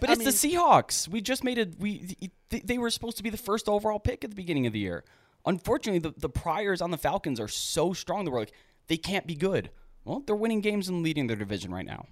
But 0.00 0.08
it's 0.08 0.24
the 0.24 0.30
Seahawks. 0.30 1.06
We 1.06 1.20
just 1.20 1.44
made 1.44 1.58
it. 1.58 1.78
We 1.78 2.16
they- 2.48 2.60
they 2.60 2.78
were 2.78 2.88
supposed 2.88 3.18
to 3.18 3.22
be 3.22 3.28
the 3.28 3.36
first 3.36 3.68
overall 3.68 3.98
pick 3.98 4.24
at 4.24 4.30
the 4.30 4.36
beginning 4.36 4.66
of 4.66 4.72
the 4.72 4.78
year. 4.78 5.04
Unfortunately, 5.44 5.98
the, 5.98 6.14
the 6.18 6.30
priors 6.30 6.80
on 6.80 6.92
the 6.92 6.96
Falcons 6.96 7.38
are 7.38 7.46
so 7.48 7.92
strong 7.92 8.24
that 8.24 8.30
we're 8.30 8.38
like 8.38 8.52
they 8.86 8.96
can't 8.96 9.26
be 9.26 9.34
good. 9.34 9.68
Well, 10.06 10.22
they're 10.26 10.36
winning 10.36 10.60
games 10.62 10.88
and 10.88 11.02
leading 11.02 11.26
their 11.26 11.36
division 11.36 11.74
right 11.74 11.84
now. 11.84 12.06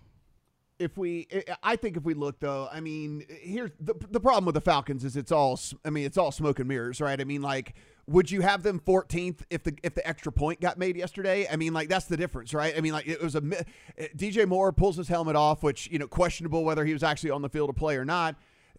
if 0.80 0.98
we 0.98 1.28
i 1.62 1.76
think 1.76 1.96
if 1.96 2.02
we 2.02 2.14
look 2.14 2.40
though 2.40 2.68
i 2.72 2.80
mean 2.80 3.24
here's 3.28 3.70
the, 3.78 3.94
the 4.10 4.18
problem 4.18 4.44
with 4.44 4.56
the 4.56 4.60
falcons 4.60 5.04
is 5.04 5.16
it's 5.16 5.30
all 5.30 5.58
i 5.84 5.90
mean 5.90 6.04
it's 6.04 6.18
all 6.18 6.32
smoke 6.32 6.58
and 6.58 6.66
mirrors 6.68 7.00
right? 7.00 7.20
I 7.20 7.24
mean 7.24 7.42
like 7.42 7.74
would 8.08 8.28
you 8.30 8.40
have 8.42 8.64
them 8.64 8.80
14th 8.80 9.42
if 9.50 9.62
the 9.62 9.74
if 9.84 9.94
the 9.94 10.06
extra 10.06 10.32
point 10.32 10.60
got 10.60 10.76
made 10.76 10.96
yesterday? 10.96 11.46
I 11.50 11.54
mean 11.56 11.72
like 11.72 11.88
that's 11.88 12.06
the 12.06 12.16
difference 12.16 12.52
right? 12.52 12.74
I 12.76 12.80
mean 12.80 12.92
like 12.92 13.06
it 13.06 13.22
was 13.22 13.36
a 13.36 13.40
dj 13.40 14.48
moore 14.48 14.72
pulls 14.72 14.96
his 14.96 15.06
helmet 15.06 15.36
off 15.36 15.62
which 15.62 15.88
you 15.92 15.98
know 16.00 16.08
questionable 16.08 16.64
whether 16.64 16.84
he 16.84 16.92
was 16.92 17.04
actually 17.04 17.30
on 17.30 17.40
the 17.42 17.48
field 17.48 17.68
to 17.68 17.72
play 17.72 17.96
or 17.96 18.04
not 18.04 18.34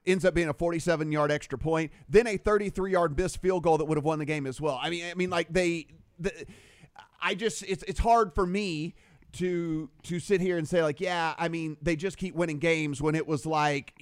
ends 0.06 0.26
up 0.26 0.34
being 0.34 0.50
a 0.50 0.54
47 0.54 1.12
yard 1.14 1.32
extra 1.32 1.58
point 1.58 1.92
then 2.10 2.28
a 2.28 2.36
33 2.36 2.92
yard 2.92 3.18
missed 3.18 3.42
field 3.42 3.64
goal 3.64 3.78
that 3.78 3.86
would 3.86 3.98
have 3.98 4.06
won 4.06 4.20
the 4.20 4.26
game 4.26 4.46
as 4.46 4.60
well. 4.60 4.78
I 4.84 4.90
mean 4.90 5.06
i 5.10 5.14
mean 5.14 5.30
like 5.30 5.48
they 5.52 5.88
the, 6.20 6.32
i 7.22 7.34
just 7.36 7.64
it's 7.64 7.84
it's 7.88 8.02
hard 8.02 8.36
for 8.36 8.46
me 8.46 8.96
to 9.36 9.90
to 10.04 10.20
sit 10.20 10.42
here 10.42 10.58
and 10.58 10.68
say 10.68 10.82
like, 10.82 11.00
yeah, 11.00 11.34
I 11.38 11.48
mean, 11.48 11.78
they 11.82 11.96
just 11.96 12.18
keep 12.18 12.36
winning 12.36 12.60
games 12.60 13.02
when 13.02 13.16
it 13.16 13.28
was 13.28 13.46
like, 13.46 13.94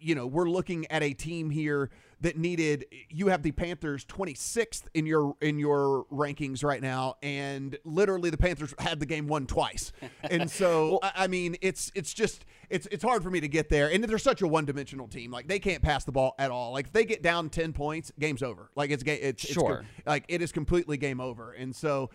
you 0.00 0.14
know, 0.14 0.26
we're 0.26 0.48
looking 0.48 0.86
at 0.90 1.02
a 1.02 1.12
team 1.12 1.50
here 1.50 1.90
that 2.22 2.38
needed 2.38 2.86
you 3.10 3.28
have 3.28 3.42
the 3.42 3.50
Panthers 3.50 4.04
26th 4.04 4.84
in 4.94 5.06
your 5.06 5.34
in 5.40 5.58
your 5.58 6.06
rankings 6.10 6.62
right 6.64 6.80
now 6.80 7.16
and 7.20 7.76
literally 7.84 8.30
the 8.30 8.36
Panthers 8.36 8.72
had 8.78 9.00
the 9.00 9.06
game 9.06 9.26
won 9.26 9.46
twice. 9.46 9.92
And 10.30 10.48
so 10.48 11.00
well, 11.02 11.12
I, 11.16 11.26
mean 11.26 11.56
it's 11.60 11.90
it's 11.94 12.14
just 12.14 12.44
it's 12.70 12.86
it's 12.92 13.02
hard 13.02 13.24
for 13.24 13.30
me 13.30 13.40
to 13.40 13.48
get 13.48 13.68
there 13.68 13.90
and 13.90 14.02
they're 14.04 14.18
such 14.18 14.40
a 14.40 14.46
one-dimensional 14.46 15.08
team. 15.08 15.32
Like 15.32 15.48
they 15.48 15.58
can't 15.58 15.82
pass 15.82 16.04
the 16.04 16.12
ball 16.12 16.34
at 16.38 16.52
all. 16.52 16.72
Like 16.72 16.86
if 16.86 16.92
they 16.92 17.04
get 17.04 17.22
down 17.22 17.50
10 17.50 17.72
points, 17.72 18.12
game's 18.18 18.42
over. 18.42 18.70
Like 18.76 18.90
it's 18.90 19.02
game 19.02 19.18
it's, 19.20 19.44
sure. 19.44 19.84
it's 19.98 20.06
like 20.06 20.24
it 20.28 20.42
is 20.42 20.52
completely 20.52 20.96
game 20.96 21.20
over. 21.20 21.52
And 21.52 21.74
so 21.74 22.10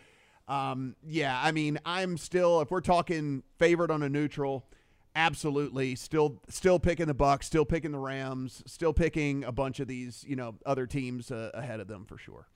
um, 0.48 0.96
yeah, 1.06 1.40
I 1.42 1.52
mean, 1.52 1.80
I'm 1.86 2.18
still 2.18 2.62
if 2.62 2.72
we're 2.72 2.82
talking 2.82 3.44
favorite 3.58 3.92
on 3.92 4.04
a 4.04 4.10
neutral, 4.10 4.66
absolutely 5.16 5.96
still 5.96 6.42
still 6.50 6.80
picking 6.80 7.08
the 7.08 7.14
Bucks, 7.14 7.48
still 7.48 7.66
picking 7.66 7.92
the 7.92 8.00
Rams, 8.00 8.64
still 8.66 8.94
picking 8.94 9.44
a 9.44 9.52
bunch 9.52 9.80
of 9.80 9.88
these 9.88 10.24
you 10.28 10.36
know 10.36 10.56
other 10.66 10.86
teams 10.86 11.32
uh, 11.32 11.52
ahead 11.54 11.80
of 11.80 11.88
them 11.88 12.06
for 12.06 12.18
sure. 12.18 12.48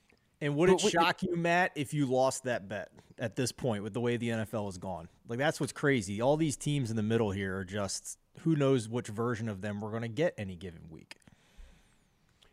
And 0.41 0.55
would 0.55 0.69
it 0.69 0.79
shock 0.81 1.21
you, 1.21 1.36
Matt, 1.36 1.71
if 1.75 1.93
you 1.93 2.07
lost 2.07 2.45
that 2.45 2.67
bet 2.67 2.89
at 3.19 3.36
this 3.36 3.51
point 3.51 3.83
with 3.83 3.93
the 3.93 4.01
way 4.01 4.17
the 4.17 4.29
NFL 4.29 4.65
has 4.65 4.77
gone? 4.79 5.07
Like 5.27 5.38
that's 5.38 5.60
what's 5.60 5.71
crazy. 5.71 6.19
All 6.19 6.36
these 6.36 6.57
teams 6.57 6.89
in 6.89 6.95
the 6.95 7.03
middle 7.03 7.29
here 7.29 7.57
are 7.57 7.65
just 7.65 8.17
who 8.39 8.55
knows 8.55 8.89
which 8.89 9.07
version 9.07 9.48
of 9.50 9.62
them 9.62 9.81
we're 9.81 9.91
going 9.91 10.01
to 10.01 10.07
get 10.07 10.33
any 10.38 10.55
given 10.55 10.81
week. 10.89 11.17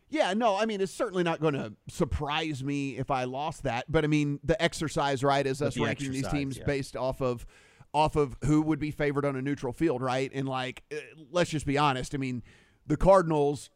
Yeah, 0.09 0.33
no, 0.33 0.57
I 0.57 0.65
mean 0.65 0.81
it's 0.81 0.91
certainly 0.91 1.23
not 1.23 1.39
going 1.39 1.53
to 1.53 1.73
surprise 1.87 2.63
me 2.63 2.97
if 2.97 3.11
I 3.11 3.25
lost 3.25 3.63
that, 3.63 3.85
but 3.89 4.03
I 4.03 4.07
mean 4.07 4.39
the 4.43 4.61
exercise, 4.61 5.23
right, 5.23 5.45
is 5.45 5.61
us 5.61 5.75
the 5.75 5.83
ranking 5.83 6.11
these 6.11 6.27
teams 6.27 6.57
yeah. 6.57 6.65
based 6.65 6.95
off 6.95 7.21
of 7.21 7.45
off 7.93 8.15
of 8.15 8.35
who 8.45 8.61
would 8.61 8.79
be 8.79 8.91
favored 8.91 9.25
on 9.25 9.35
a 9.35 9.41
neutral 9.41 9.73
field, 9.73 10.01
right? 10.01 10.31
And 10.33 10.47
like, 10.47 10.83
uh, 10.91 10.97
let's 11.31 11.49
just 11.49 11.65
be 11.65 11.77
honest. 11.77 12.13
I 12.13 12.17
mean, 12.17 12.43
the 12.85 12.97
Cardinals 12.97 13.69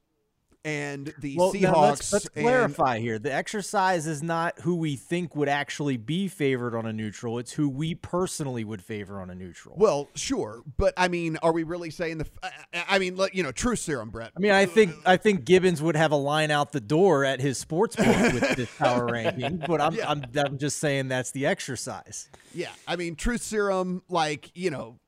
and 0.65 1.13
the 1.19 1.35
well, 1.37 1.53
Seahawks. 1.53 1.81
let's, 1.81 2.13
let's 2.13 2.29
clarify 2.29 2.99
here. 2.99 3.19
The 3.19 3.33
exercise 3.33 4.07
is 4.07 4.23
not 4.23 4.59
who 4.61 4.75
we 4.75 4.95
think 4.95 5.35
would 5.35 5.49
actually 5.49 5.97
be 5.97 6.27
favored 6.27 6.75
on 6.75 6.85
a 6.85 6.93
neutral. 6.93 7.37
It's 7.37 7.51
who 7.51 7.67
we 7.67 7.95
personally 7.95 8.63
would 8.63 8.81
favor 8.81 9.21
on 9.21 9.29
a 9.29 9.35
neutral. 9.35 9.75
Well, 9.77 10.09
sure, 10.15 10.61
but 10.77 10.93
I 10.95 11.09
mean, 11.09 11.37
are 11.43 11.51
we 11.51 11.63
really 11.63 11.89
saying 11.89 12.19
the? 12.19 12.27
I 12.73 12.99
mean, 12.99 13.19
you 13.33 13.43
know, 13.43 13.51
truth 13.51 13.79
serum, 13.79 14.09
Brett. 14.09 14.31
I 14.35 14.39
mean, 14.39 14.51
I 14.51 14.65
think 14.65 14.95
I 15.05 15.17
think 15.17 15.43
Gibbons 15.43 15.81
would 15.81 15.95
have 15.95 16.11
a 16.11 16.17
line 16.17 16.51
out 16.51 16.71
the 16.71 16.81
door 16.81 17.25
at 17.25 17.41
his 17.41 17.57
sports 17.57 17.95
book 17.95 18.07
with 18.07 18.55
this 18.55 18.73
power 18.77 19.05
ranking, 19.05 19.57
but 19.67 19.81
I'm, 19.81 19.95
yeah. 19.95 20.09
I'm 20.09 20.23
I'm 20.35 20.57
just 20.57 20.79
saying 20.79 21.09
that's 21.09 21.31
the 21.31 21.45
exercise. 21.45 22.29
Yeah, 22.53 22.71
I 22.87 22.95
mean, 22.95 23.15
truth 23.15 23.41
serum, 23.41 24.03
like 24.07 24.49
you 24.55 24.69
know, 24.69 24.99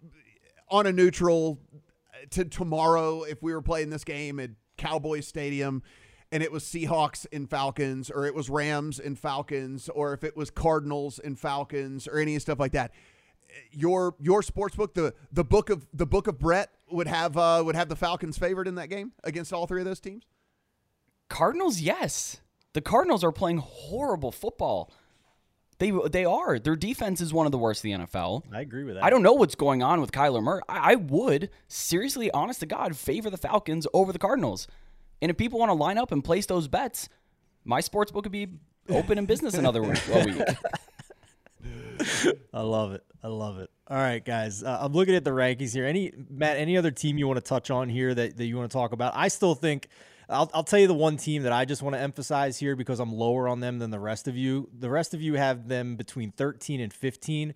on 0.70 0.86
a 0.86 0.92
neutral. 0.92 1.60
Uh, 2.14 2.26
to 2.32 2.46
tomorrow, 2.46 3.24
if 3.24 3.42
we 3.42 3.54
were 3.54 3.62
playing 3.62 3.90
this 3.90 4.04
game 4.04 4.40
at 4.40 4.50
Cowboys 4.78 5.28
Stadium 5.28 5.84
and 6.32 6.44
it 6.44 6.52
was 6.52 6.64
Seahawks 6.64 7.26
and 7.32 7.50
Falcons, 7.50 8.10
or 8.10 8.26
it 8.26 8.36
was 8.36 8.50
Rams 8.50 9.00
and 9.00 9.18
Falcons, 9.18 9.90
or 9.90 10.14
if 10.14 10.24
it 10.24 10.36
was 10.36 10.50
Cardinals 10.50 11.20
and 11.20 11.40
Falcons, 11.40 12.08
or 12.08 12.20
any 12.20 12.38
stuff 12.40 12.60
like 12.60 12.74
that. 12.74 12.92
Your 13.72 14.16
your 14.20 14.42
sports 14.44 14.76
book, 14.76 14.96
the 14.96 15.14
the 15.32 15.46
book 15.46 15.70
of 15.70 15.88
the 15.94 16.06
book 16.06 16.28
of 16.28 16.40
Brett 16.40 16.72
would 16.92 17.08
have 17.08 17.38
uh, 17.38 17.62
would 17.66 17.76
have 17.76 17.90
the 17.90 17.96
Falcons 17.96 18.38
favored 18.38 18.68
in 18.68 18.76
that 18.76 18.90
game 18.90 19.14
against 19.24 19.54
all 19.54 19.66
three 19.66 19.80
of 19.80 19.86
those 19.86 20.00
teams. 20.00 20.26
Cardinals, 21.30 21.80
yes. 21.80 22.42
The 22.74 22.82
Cardinals 22.82 23.24
are 23.24 23.32
playing 23.32 23.60
horrible 23.60 24.34
football. 24.34 24.92
They 25.78 25.92
they 26.10 26.24
are. 26.24 26.58
Their 26.58 26.76
defense 26.76 27.20
is 27.20 27.34
one 27.34 27.46
of 27.46 27.52
the 27.52 27.58
worst 27.58 27.84
in 27.84 27.92
the 27.92 28.06
NFL. 28.06 28.44
I 28.54 28.62
agree 28.62 28.84
with 28.84 28.96
that. 28.96 29.04
I 29.04 29.10
don't 29.10 29.24
know 29.24 29.34
what's 29.34 29.56
going 29.56 29.84
on 29.84 30.00
with 30.00 30.12
Kyler 30.12 30.42
Murray. 30.42 30.62
I, 30.70 30.94
I 30.94 30.96
would 30.96 31.50
seriously, 31.68 32.32
honest 32.32 32.62
to 32.62 32.66
God, 32.66 32.96
favor 32.96 33.30
the 33.30 33.38
Falcons 33.38 33.86
over 33.94 34.14
the 34.14 34.20
Cardinals. 34.20 34.68
And 35.22 35.30
if 35.30 35.38
people 35.38 35.60
want 35.60 35.70
to 35.70 35.74
line 35.74 35.98
up 35.98 36.12
and 36.12 36.24
place 36.24 36.46
those 36.46 36.68
bets, 36.68 37.10
my 37.66 37.82
sports 37.82 38.12
book 38.12 38.24
would 38.26 38.32
be 38.32 38.48
open 38.90 39.18
in 39.18 39.26
business 39.26 39.56
another 39.56 39.82
week. 39.82 40.00
I 42.54 42.62
love 42.62 42.94
it. 42.94 43.04
I 43.24 43.28
love 43.28 43.60
it. 43.60 43.70
All 43.88 43.98
right, 43.98 44.24
guys. 44.24 44.64
Uh, 44.64 44.78
I'm 44.82 44.94
looking 44.94 45.16
at 45.16 45.24
the 45.24 45.32
rankings 45.32 45.74
here. 45.74 45.86
Any 45.86 46.14
Matt, 46.30 46.58
any 46.58 46.78
other 46.78 46.92
team 46.92 47.18
you 47.18 47.28
want 47.28 47.38
to 47.38 47.42
touch 47.48 47.72
on 47.72 47.90
here 47.90 48.14
that, 48.14 48.38
that 48.38 48.46
you 48.46 48.56
want 48.56 48.70
to 48.70 48.74
talk 48.74 48.92
about? 48.94 49.14
I 49.16 49.28
still 49.28 49.56
think 49.56 49.88
I'll, 50.30 50.50
I'll 50.54 50.64
tell 50.64 50.80
you 50.80 50.88
the 50.88 50.94
one 50.94 51.18
team 51.18 51.44
that 51.44 51.52
I 51.52 51.66
just 51.66 51.82
want 51.82 51.96
to 51.96 52.00
emphasize 52.00 52.58
here 52.58 52.76
because 52.76 53.00
I'm 53.00 53.14
lower 53.14 53.48
on 53.48 53.60
them 53.60 53.80
than 53.80 53.92
the 53.92 54.00
rest 54.00 54.28
of 54.28 54.36
you. 54.36 54.70
The 54.78 54.90
rest 54.90 55.14
of 55.14 55.22
you 55.22 55.36
have 55.36 55.68
them 55.68 55.96
between 55.96 56.32
13 56.32 56.80
and 56.80 56.92
15. 56.92 57.54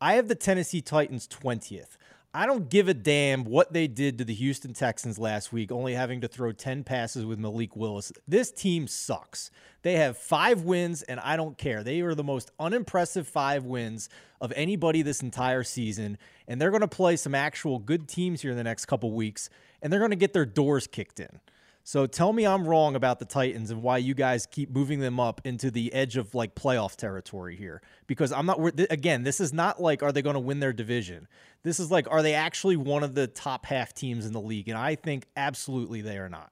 I 0.00 0.14
have 0.14 0.28
the 0.28 0.34
Tennessee 0.34 0.80
Titans 0.80 1.26
20th. 1.28 1.96
I 2.34 2.44
don't 2.44 2.68
give 2.68 2.86
a 2.86 2.92
damn 2.92 3.44
what 3.44 3.72
they 3.72 3.86
did 3.86 4.18
to 4.18 4.24
the 4.24 4.34
Houston 4.34 4.74
Texans 4.74 5.18
last 5.18 5.54
week, 5.54 5.72
only 5.72 5.94
having 5.94 6.20
to 6.20 6.28
throw 6.28 6.52
10 6.52 6.84
passes 6.84 7.24
with 7.24 7.38
Malik 7.38 7.74
Willis. 7.74 8.12
This 8.28 8.52
team 8.52 8.86
sucks. 8.88 9.50
They 9.80 9.94
have 9.94 10.18
five 10.18 10.60
wins, 10.60 11.02
and 11.02 11.18
I 11.20 11.36
don't 11.36 11.56
care. 11.56 11.82
They 11.82 12.02
are 12.02 12.14
the 12.14 12.22
most 12.22 12.50
unimpressive 12.60 13.26
five 13.26 13.64
wins 13.64 14.10
of 14.38 14.52
anybody 14.54 15.00
this 15.00 15.22
entire 15.22 15.62
season, 15.62 16.18
and 16.46 16.60
they're 16.60 16.70
going 16.70 16.82
to 16.82 16.88
play 16.88 17.16
some 17.16 17.34
actual 17.34 17.78
good 17.78 18.06
teams 18.06 18.42
here 18.42 18.50
in 18.50 18.58
the 18.58 18.64
next 18.64 18.84
couple 18.84 19.12
weeks, 19.12 19.48
and 19.80 19.90
they're 19.90 20.00
going 20.00 20.10
to 20.10 20.16
get 20.16 20.34
their 20.34 20.44
doors 20.44 20.86
kicked 20.86 21.20
in. 21.20 21.40
So 21.86 22.04
tell 22.04 22.32
me 22.32 22.44
I'm 22.44 22.66
wrong 22.66 22.96
about 22.96 23.20
the 23.20 23.24
Titans 23.24 23.70
and 23.70 23.80
why 23.80 23.98
you 23.98 24.12
guys 24.12 24.44
keep 24.44 24.70
moving 24.70 24.98
them 24.98 25.20
up 25.20 25.40
into 25.44 25.70
the 25.70 25.92
edge 25.92 26.16
of 26.16 26.34
like 26.34 26.56
playoff 26.56 26.96
territory 26.96 27.54
here. 27.54 27.80
Because 28.08 28.32
I'm 28.32 28.44
not, 28.44 28.58
again, 28.90 29.22
this 29.22 29.40
is 29.40 29.52
not 29.52 29.80
like, 29.80 30.02
are 30.02 30.10
they 30.10 30.20
going 30.20 30.34
to 30.34 30.40
win 30.40 30.58
their 30.58 30.72
division? 30.72 31.28
This 31.62 31.78
is 31.78 31.88
like, 31.88 32.10
are 32.10 32.22
they 32.22 32.34
actually 32.34 32.74
one 32.76 33.04
of 33.04 33.14
the 33.14 33.28
top 33.28 33.66
half 33.66 33.94
teams 33.94 34.26
in 34.26 34.32
the 34.32 34.40
league? 34.40 34.68
And 34.68 34.76
I 34.76 34.96
think 34.96 35.26
absolutely 35.36 36.00
they 36.00 36.18
are 36.18 36.28
not. 36.28 36.50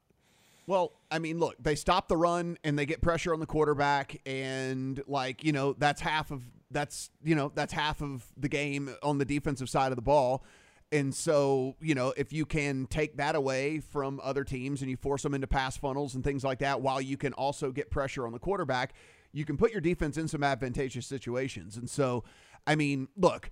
Well, 0.69 0.93
I 1.11 1.19
mean, 1.19 1.41
look, 1.41 1.57
they 1.61 1.75
stop 1.75 2.07
the 2.07 2.17
run 2.17 2.57
and 2.63 2.79
they 2.79 2.87
get 2.87 3.01
pressure 3.01 3.35
on 3.35 3.41
the 3.41 3.47
quarterback, 3.47 4.21
and 4.25 5.03
like 5.09 5.43
you 5.43 5.51
know, 5.51 5.73
that's 5.73 6.01
half 6.01 6.31
of 6.31 6.43
that's 6.71 7.11
you 7.23 7.35
know 7.35 7.51
that's 7.55 7.73
half 7.73 8.01
of 8.01 8.25
the 8.37 8.49
game 8.49 8.95
on 9.03 9.19
the 9.19 9.27
defensive 9.27 9.69
side 9.69 9.91
of 9.91 9.97
the 9.97 10.03
ball. 10.03 10.45
And 10.93 11.15
so, 11.15 11.77
you 11.81 11.95
know, 11.95 12.15
if 12.17 12.33
you 12.33 12.47
can 12.47 12.87
take 12.87 13.17
that 13.17 13.35
away 13.35 13.81
from 13.81 14.21
other 14.23 14.45
teams 14.45 14.81
and 14.81 14.91
you 14.91 14.97
force 14.97 15.23
them 15.23 15.35
into 15.35 15.47
pass 15.47 15.77
funnels 15.77 16.15
and 16.15 16.23
things 16.23 16.45
like 16.45 16.61
that, 16.61 16.81
while 16.81 17.01
you 17.01 17.17
can 17.17 17.33
also 17.33 17.73
get 17.73 17.91
pressure 17.91 18.27
on 18.27 18.33
the 18.33 18.39
quarterback, 18.39 18.95
you 19.33 19.45
can 19.45 19.57
put 19.57 19.73
your 19.73 19.81
defense 19.81 20.17
in 20.17 20.29
some 20.29 20.45
advantageous 20.45 21.07
situations. 21.07 21.77
And 21.77 21.91
so, 21.91 22.23
I 22.67 22.77
mean, 22.77 23.09
look, 23.17 23.51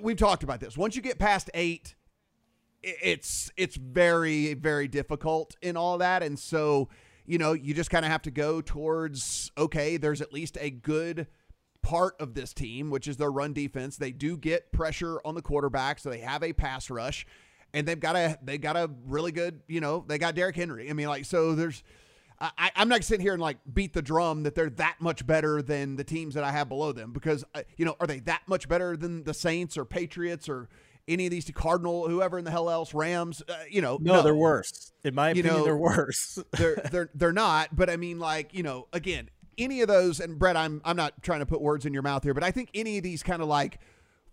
we've 0.00 0.16
talked 0.16 0.42
about 0.42 0.60
this. 0.60 0.76
Once 0.76 0.96
you 0.96 1.02
get 1.02 1.18
past 1.18 1.50
eight, 1.54 1.94
it's 2.82 3.50
it's 3.56 3.76
very 3.76 4.54
very 4.54 4.88
difficult 4.88 5.56
in 5.60 5.76
all 5.76 5.98
that, 5.98 6.22
and 6.22 6.38
so 6.38 6.88
you 7.26 7.36
know 7.36 7.52
you 7.52 7.74
just 7.74 7.90
kind 7.90 8.04
of 8.04 8.10
have 8.10 8.22
to 8.22 8.30
go 8.30 8.60
towards 8.60 9.52
okay. 9.58 9.96
There's 9.96 10.20
at 10.20 10.32
least 10.32 10.56
a 10.60 10.70
good 10.70 11.26
part 11.82 12.14
of 12.20 12.34
this 12.34 12.52
team, 12.52 12.90
which 12.90 13.08
is 13.08 13.16
their 13.16 13.30
run 13.30 13.52
defense. 13.52 13.96
They 13.96 14.12
do 14.12 14.36
get 14.36 14.72
pressure 14.72 15.20
on 15.24 15.34
the 15.34 15.42
quarterback, 15.42 15.98
so 15.98 16.10
they 16.10 16.20
have 16.20 16.42
a 16.42 16.52
pass 16.52 16.90
rush, 16.90 17.26
and 17.72 17.86
they've 17.86 17.98
got 17.98 18.16
a 18.16 18.38
they 18.42 18.58
got 18.58 18.76
a 18.76 18.90
really 19.06 19.32
good, 19.32 19.62
you 19.68 19.80
know, 19.80 20.04
they 20.06 20.18
got 20.18 20.34
Derrick 20.34 20.56
Henry. 20.56 20.90
I 20.90 20.92
mean, 20.92 21.08
like 21.08 21.24
so 21.24 21.54
there's. 21.54 21.82
I, 22.42 22.70
I'm 22.74 22.88
not 22.88 23.04
sitting 23.04 23.20
here 23.20 23.34
and 23.34 23.42
like 23.42 23.58
beat 23.70 23.92
the 23.92 24.00
drum 24.00 24.44
that 24.44 24.54
they're 24.54 24.70
that 24.70 24.96
much 24.98 25.26
better 25.26 25.60
than 25.60 25.96
the 25.96 26.04
teams 26.04 26.32
that 26.36 26.42
I 26.42 26.50
have 26.50 26.70
below 26.70 26.90
them 26.90 27.12
because 27.12 27.44
uh, 27.54 27.64
you 27.76 27.84
know 27.84 27.96
are 28.00 28.06
they 28.06 28.20
that 28.20 28.40
much 28.46 28.66
better 28.66 28.96
than 28.96 29.24
the 29.24 29.34
Saints 29.34 29.76
or 29.76 29.84
Patriots 29.84 30.48
or 30.48 30.70
any 31.10 31.26
of 31.26 31.30
these 31.30 31.50
Cardinal, 31.52 32.08
whoever 32.08 32.38
in 32.38 32.44
the 32.44 32.50
hell 32.50 32.70
else, 32.70 32.94
Rams, 32.94 33.42
uh, 33.48 33.54
you 33.68 33.82
know, 33.82 33.98
no, 34.00 34.14
no, 34.14 34.22
they're 34.22 34.34
worse. 34.34 34.92
In 35.04 35.14
my 35.14 35.28
you 35.28 35.40
opinion, 35.40 35.54
know, 35.54 35.64
they're 35.64 35.76
worse. 35.76 36.38
they're 36.52 36.76
they're 36.90 37.10
they're 37.14 37.32
not. 37.32 37.74
But 37.74 37.90
I 37.90 37.96
mean, 37.96 38.18
like 38.18 38.54
you 38.54 38.62
know, 38.62 38.86
again, 38.92 39.28
any 39.60 39.82
of 39.82 39.88
those, 39.88 40.18
and 40.18 40.38
Brett, 40.38 40.56
I'm 40.56 40.80
I'm 40.84 40.96
not 40.96 41.22
trying 41.22 41.40
to 41.40 41.46
put 41.46 41.60
words 41.60 41.86
in 41.86 41.92
your 41.92 42.02
mouth 42.02 42.24
here, 42.24 42.34
but 42.34 42.42
I 42.42 42.50
think 42.50 42.70
any 42.74 42.96
of 42.98 43.04
these 43.04 43.22
kind 43.22 43.42
of 43.42 43.48
like 43.48 43.78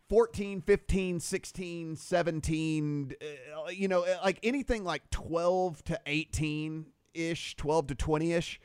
14, 0.09 0.61
15, 0.61 1.19
16, 1.19 1.95
17, 1.97 3.13
uh, 3.21 3.69
you 3.69 3.87
know, 3.87 4.03
uh, 4.03 4.17
like 4.23 4.39
anything 4.41 4.83
like 4.83 5.09
12 5.11 5.83
to 5.85 5.99
18 6.05 6.85
ish, 7.13 7.55
12 7.57 7.87
to 7.87 7.95
20 7.95 8.33
ish. 8.33 8.61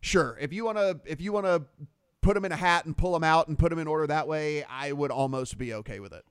Sure, 0.00 0.36
if 0.40 0.52
you 0.52 0.64
want 0.64 0.78
to, 0.78 1.00
if 1.06 1.20
you 1.20 1.32
want 1.32 1.46
to 1.46 1.62
put 2.22 2.34
them 2.34 2.44
in 2.44 2.52
a 2.52 2.56
hat 2.56 2.84
and 2.84 2.96
pull 2.96 3.12
them 3.12 3.24
out 3.24 3.48
and 3.48 3.58
put 3.58 3.70
them 3.70 3.78
in 3.78 3.86
order 3.86 4.06
that 4.06 4.26
way, 4.26 4.64
I 4.64 4.92
would 4.92 5.10
almost 5.10 5.56
be 5.56 5.72
okay 5.74 6.00
with 6.00 6.12
it. 6.12 6.24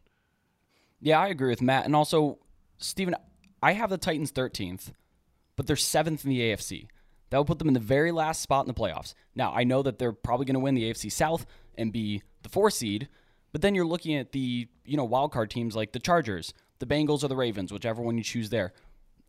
Yeah, 1.00 1.19
I 1.19 1.29
agree 1.29 1.50
with 1.50 1.62
Matt, 1.62 1.86
and 1.86 1.95
also 1.95 2.39
Steven, 2.77 3.15
I 3.62 3.74
have 3.74 3.89
the 3.89 3.98
Titans 3.98 4.31
13th, 4.31 4.91
but 5.55 5.67
they're 5.67 5.75
seventh 5.75 6.25
in 6.25 6.29
the 6.29 6.39
AFC. 6.41 6.88
That 7.29 7.38
would 7.38 7.48
put 7.48 7.59
them 7.59 7.67
in 7.67 7.74
the 7.74 7.79
very 7.79 8.12
last 8.12 8.41
spot 8.41 8.65
in 8.65 8.74
the 8.74 8.79
playoffs. 8.79 9.13
Now, 9.36 9.53
I 9.53 9.63
know 9.63 9.83
that 9.83 10.00
they're 10.00 10.13
probably 10.13 10.45
going 10.45 10.55
to 10.55 10.59
win 10.59 10.75
the 10.75 10.91
AFC 10.91 11.12
South 11.12 11.45
and 11.77 11.93
be 11.93 12.24
the 12.41 12.50
four 12.50 12.69
seed, 12.71 13.07
but 13.51 13.62
then 13.62 13.75
you're 13.75 13.86
looking 13.86 14.15
at 14.15 14.31
the 14.31 14.67
you 14.86 14.98
know 14.98 15.03
wild 15.03 15.31
card 15.31 15.50
teams 15.50 15.75
like 15.75 15.91
the 15.91 16.00
Chargers, 16.00 16.53
the 16.79 16.86
Bengals, 16.86 17.24
or 17.24 17.27
the 17.27 17.36
Ravens, 17.36 17.71
whichever 17.71 18.01
one 18.01 18.17
you 18.17 18.24
choose 18.24 18.50
there. 18.50 18.74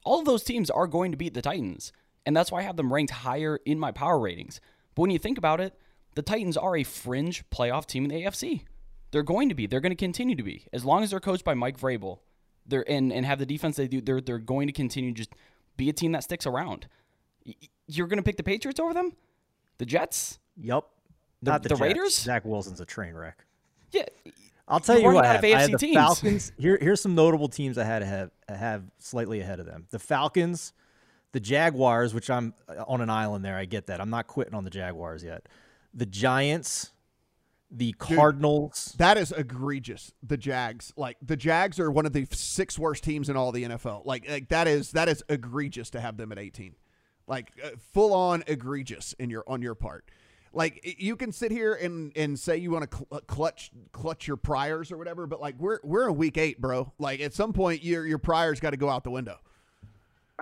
All 0.04 0.20
of 0.20 0.24
those 0.24 0.42
teams 0.42 0.70
are 0.70 0.86
going 0.86 1.10
to 1.10 1.18
beat 1.18 1.34
the 1.34 1.42
Titans, 1.42 1.92
and 2.24 2.36
that's 2.36 2.50
why 2.50 2.60
I 2.60 2.62
have 2.62 2.76
them 2.76 2.92
ranked 2.92 3.12
higher 3.12 3.60
in 3.64 3.78
my 3.78 3.92
power 3.92 4.18
ratings. 4.18 4.60
But 4.94 5.02
when 5.02 5.10
you 5.10 5.18
think 5.18 5.38
about 5.38 5.60
it, 5.60 5.74
the 6.14 6.22
Titans 6.22 6.56
are 6.56 6.76
a 6.76 6.84
fringe 6.84 7.44
playoff 7.50 7.86
team 7.86 8.04
in 8.04 8.10
the 8.10 8.22
AFC. 8.22 8.62
They're 9.10 9.22
going 9.22 9.48
to 9.48 9.54
be. 9.54 9.66
They're 9.66 9.80
going 9.80 9.90
to 9.90 9.96
continue 9.96 10.36
to 10.36 10.42
be 10.42 10.66
as 10.72 10.84
long 10.84 11.02
as 11.02 11.10
they're 11.10 11.20
coached 11.20 11.44
by 11.44 11.54
Mike 11.54 11.78
Vrabel. 11.78 12.20
They're 12.66 12.88
and 12.88 13.12
and 13.12 13.26
have 13.26 13.38
the 13.38 13.46
defense 13.46 13.76
they 13.76 13.88
do. 13.88 14.00
They're 14.00 14.20
they're 14.20 14.38
going 14.38 14.66
to 14.68 14.72
continue 14.72 15.12
just 15.12 15.32
be 15.76 15.88
a 15.88 15.92
team 15.92 16.12
that 16.12 16.24
sticks 16.24 16.46
around. 16.46 16.86
You're 17.96 18.06
going 18.06 18.18
to 18.18 18.22
pick 18.22 18.36
the 18.36 18.42
Patriots 18.42 18.80
over 18.80 18.94
them, 18.94 19.12
the 19.78 19.86
Jets. 19.86 20.38
Yep. 20.60 20.84
The- 21.42 21.50
Not 21.50 21.62
the, 21.62 21.70
the 21.70 21.74
Jets. 21.74 21.80
Raiders? 21.80 22.14
Zach 22.18 22.44
Wilson's 22.44 22.80
a 22.80 22.84
train 22.86 23.14
wreck. 23.14 23.44
Yeah, 23.92 24.04
I'll 24.68 24.78
tell 24.80 24.96
You're 24.96 25.10
you 25.10 25.14
what. 25.16 25.24
running 25.24 25.30
I 25.30 25.36
out 25.38 25.44
have, 25.44 25.52
of 25.52 25.56
I 25.56 25.60
have 25.62 25.68
AFC 25.70 25.72
the 25.72 25.78
teams. 25.78 25.96
Falcons. 25.96 26.52
Here, 26.58 26.78
here's 26.80 27.00
some 27.00 27.14
notable 27.14 27.48
teams 27.48 27.76
I 27.78 27.84
had 27.84 28.00
to 28.00 28.06
have 28.06 28.30
have 28.48 28.84
slightly 28.98 29.40
ahead 29.40 29.58
of 29.60 29.66
them. 29.66 29.86
The 29.90 29.98
Falcons, 29.98 30.72
the 31.32 31.40
Jaguars, 31.40 32.14
which 32.14 32.30
I'm 32.30 32.54
uh, 32.68 32.84
on 32.86 33.00
an 33.00 33.10
island 33.10 33.44
there. 33.44 33.56
I 33.56 33.64
get 33.64 33.86
that. 33.86 34.00
I'm 34.00 34.10
not 34.10 34.26
quitting 34.28 34.54
on 34.54 34.62
the 34.64 34.70
Jaguars 34.70 35.24
yet. 35.24 35.48
The 35.92 36.06
Giants, 36.06 36.92
the 37.70 37.92
Cardinals. 37.92 38.94
That 38.98 39.16
is 39.18 39.32
egregious. 39.32 40.12
The 40.22 40.36
Jags, 40.36 40.92
like 40.96 41.16
the 41.20 41.36
Jags, 41.36 41.80
are 41.80 41.90
one 41.90 42.06
of 42.06 42.12
the 42.12 42.26
six 42.30 42.78
worst 42.78 43.02
teams 43.02 43.28
in 43.28 43.36
all 43.36 43.50
the 43.50 43.64
NFL. 43.64 44.06
Like, 44.06 44.28
like 44.28 44.48
that 44.50 44.68
is 44.68 44.92
that 44.92 45.08
is 45.08 45.24
egregious 45.28 45.90
to 45.90 46.00
have 46.00 46.16
them 46.16 46.30
at 46.30 46.38
18, 46.38 46.76
like 47.26 47.52
uh, 47.62 47.70
full 47.92 48.12
on 48.12 48.42
egregious 48.46 49.14
in 49.18 49.30
your 49.30 49.44
on 49.46 49.62
your 49.62 49.74
part. 49.74 50.04
Like 50.52 50.96
you 50.98 51.16
can 51.16 51.32
sit 51.32 51.52
here 51.52 51.74
and 51.74 52.12
and 52.16 52.38
say 52.38 52.56
you 52.56 52.70
want 52.72 52.90
to 52.90 52.96
cl- 52.96 53.08
uh, 53.12 53.20
clutch 53.26 53.70
clutch 53.92 54.26
your 54.26 54.36
priors 54.36 54.90
or 54.90 54.98
whatever, 54.98 55.26
but 55.26 55.40
like 55.40 55.54
we're 55.58 55.78
we're 55.84 56.08
in 56.08 56.16
week 56.16 56.38
eight, 56.38 56.60
bro. 56.60 56.92
Like 56.98 57.20
at 57.20 57.32
some 57.34 57.52
point 57.52 57.84
your 57.84 58.04
your 58.06 58.18
priors 58.18 58.58
got 58.58 58.70
to 58.70 58.76
go 58.76 58.88
out 58.88 59.04
the 59.04 59.10
window. 59.10 59.38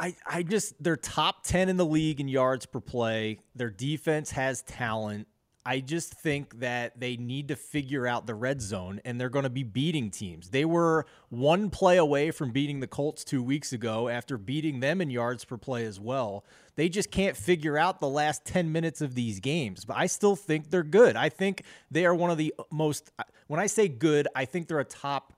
I, 0.01 0.15
I 0.27 0.43
just 0.45 0.81
they're 0.83 0.97
top 0.97 1.43
10 1.43 1.69
in 1.69 1.77
the 1.77 1.85
league 1.85 2.21
in 2.21 2.29
yards 2.29 2.67
per 2.67 2.81
play. 2.81 3.41
Their 3.55 3.71
defense 3.71 4.31
has 4.31 4.63
talent. 4.63 5.27
I 5.69 5.81
just 5.81 6.15
think 6.15 6.61
that 6.61 6.99
they 6.99 7.19
need 7.19 7.49
to 7.49 7.57
figure 7.57 8.07
out 8.07 8.27
the 8.27 8.35
red 8.35 8.63
zone 8.63 9.03
and 9.05 9.21
they're 9.21 9.29
going 9.29 9.43
to 9.43 9.51
be 9.51 9.65
beating 9.65 10.11
teams. 10.11 10.49
They 10.49 10.65
were 10.65 11.05
one 11.29 11.69
play 11.69 11.99
away 11.99 12.31
from 12.31 12.53
beating 12.53 12.81
the 12.81 12.87
Colts 12.87 13.23
2 13.23 13.43
weeks 13.43 13.75
ago 13.75 14.09
after 14.09 14.39
beating 14.39 14.81
them 14.81 15.03
in 15.03 15.11
yards 15.11 15.45
per 15.45 15.59
play 15.59 15.85
as 15.85 16.01
well. 16.01 16.43
They 16.77 16.89
just 16.89 17.11
can't 17.11 17.37
figure 17.37 17.77
out 17.77 18.01
the 18.01 18.09
last 18.09 18.47
10 18.47 18.73
minutes 18.73 19.03
of 19.03 19.15
these 19.15 19.41
games, 19.41 19.85
but 19.85 19.99
I 19.99 20.07
still 20.07 20.37
think 20.37 20.71
they're 20.71 20.83
good. 20.83 21.17
I 21.17 21.29
think 21.29 21.65
they 21.91 22.07
are 22.07 22.15
one 22.15 22.31
of 22.31 22.39
the 22.39 22.55
most 22.71 23.11
when 23.49 23.61
I 23.61 23.67
say 23.67 23.89
good, 23.89 24.27
I 24.35 24.47
think 24.47 24.69
they're 24.69 24.81
a 24.81 24.87
top 24.87 25.35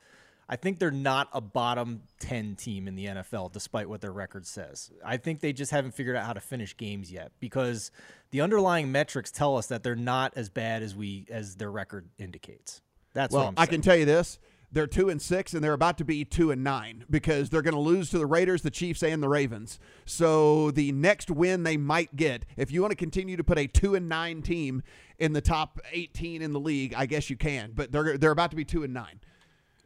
I 0.51 0.57
think 0.57 0.81
they're 0.81 0.91
not 0.91 1.29
a 1.33 1.41
bottom 1.41 2.03
10 2.19 2.57
team 2.57 2.89
in 2.89 2.97
the 2.97 3.07
NFL, 3.07 3.53
despite 3.53 3.89
what 3.89 4.01
their 4.01 4.11
record 4.11 4.49
says. 4.49 4.91
I 5.05 5.17
think 5.17 5.39
they 5.39 5.53
just 5.53 5.71
haven't 5.71 5.93
figured 5.93 6.17
out 6.17 6.27
how 6.27 6.33
to 6.33 6.41
finish 6.41 6.77
games 6.77 7.13
yet 7.13 7.31
because 7.39 7.93
the 8.33 8.41
underlying 8.41 8.91
metrics 8.91 9.31
tell 9.31 9.57
us 9.57 9.69
that 9.69 9.85
they're 9.85 9.95
not 9.95 10.33
as 10.35 10.49
bad 10.49 10.83
as 10.83 10.97
we 10.97 11.25
as 11.31 11.55
their 11.55 11.71
record 11.71 12.09
indicates. 12.19 12.83
That's 13.15 13.33
what 13.33 13.39
Well, 13.39 13.49
I'm 13.51 13.57
saying. 13.57 13.63
I 13.63 13.71
can 13.71 13.81
tell 13.81 13.95
you 13.95 14.05
this: 14.05 14.41
they're 14.73 14.89
two 14.89 15.09
and 15.09 15.23
six, 15.23 15.55
and 15.55 15.63
they're 15.63 15.73
about 15.73 15.99
to 15.99 16.05
be 16.05 16.25
two 16.25 16.51
and 16.51 16.65
nine 16.65 17.05
because 17.09 17.49
they're 17.51 17.63
going 17.63 17.75
to 17.75 17.81
lose 17.81 18.11
to 18.11 18.19
the 18.19 18.27
Raiders, 18.27 18.63
the 18.63 18.73
Chiefs, 18.73 19.05
and 19.05 19.23
the 19.23 19.29
Ravens. 19.29 19.79
So 20.05 20.73
the 20.73 20.91
next 20.91 21.31
win 21.31 21.63
they 21.63 21.77
might 21.77 22.17
get, 22.17 22.45
if 22.57 22.73
you 22.73 22.81
want 22.81 22.91
to 22.91 22.97
continue 22.97 23.37
to 23.37 23.45
put 23.45 23.57
a 23.57 23.69
two 23.69 23.95
and 23.95 24.09
nine 24.09 24.43
team 24.43 24.83
in 25.17 25.33
the 25.33 25.41
top 25.41 25.79
eighteen 25.93 26.43
in 26.43 26.53
the 26.53 26.61
league, 26.61 26.93
I 26.97 27.07
guess 27.07 27.31
you 27.31 27.37
can. 27.37 27.71
But 27.73 27.93
they're 27.93 28.19
they're 28.19 28.33
about 28.33 28.51
to 28.51 28.57
be 28.57 28.65
two 28.65 28.83
and 28.83 28.93
nine. 28.93 29.21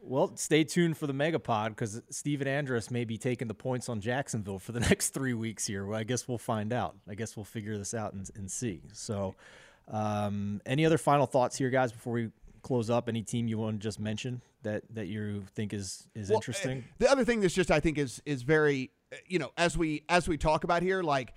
Well, 0.07 0.35
stay 0.35 0.63
tuned 0.63 0.97
for 0.97 1.07
the 1.07 1.13
Megapod 1.13 1.69
because 1.69 2.01
Steven 2.11 2.47
Andrus 2.47 2.91
may 2.91 3.05
be 3.05 3.17
taking 3.17 3.47
the 3.47 3.53
points 3.55 3.89
on 3.89 4.01
Jacksonville 4.01 4.59
for 4.59 4.71
the 4.71 4.79
next 4.91 5.09
three 5.09 5.33
weeks 5.33 5.65
here. 5.65 5.85
Well, 5.85 5.97
I 5.97 6.03
guess 6.03 6.27
we'll 6.27 6.37
find 6.37 6.71
out. 6.71 6.95
I 7.09 7.15
guess 7.15 7.35
we'll 7.35 7.43
figure 7.45 7.77
this 7.77 7.93
out 7.93 8.13
and, 8.13 8.29
and 8.35 8.49
see. 8.49 8.81
So, 8.93 9.33
um, 9.87 10.61
any 10.65 10.85
other 10.85 10.97
final 10.97 11.25
thoughts 11.25 11.57
here, 11.57 11.69
guys, 11.69 11.91
before 11.91 12.13
we 12.13 12.29
close 12.61 12.89
up? 12.89 13.09
Any 13.09 13.21
team 13.23 13.47
you 13.47 13.57
want 13.57 13.79
to 13.79 13.83
just 13.83 13.99
mention 13.99 14.41
that 14.63 14.83
that 14.93 15.07
you 15.07 15.43
think 15.55 15.73
is 15.73 16.07
is 16.15 16.29
Well, 16.29 16.37
interesting? 16.37 16.79
uh, 16.79 16.93
The 16.99 17.11
other 17.11 17.25
thing 17.25 17.39
that's 17.39 17.53
just 17.53 17.71
I 17.71 17.79
think 17.79 17.97
is 17.97 18.21
is 18.25 18.41
very 18.43 18.91
uh, 19.11 19.17
you 19.27 19.39
know 19.39 19.51
as 19.57 19.77
we 19.77 20.03
as 20.09 20.27
we 20.27 20.37
talk 20.37 20.63
about 20.63 20.81
here 20.81 21.03
like 21.03 21.33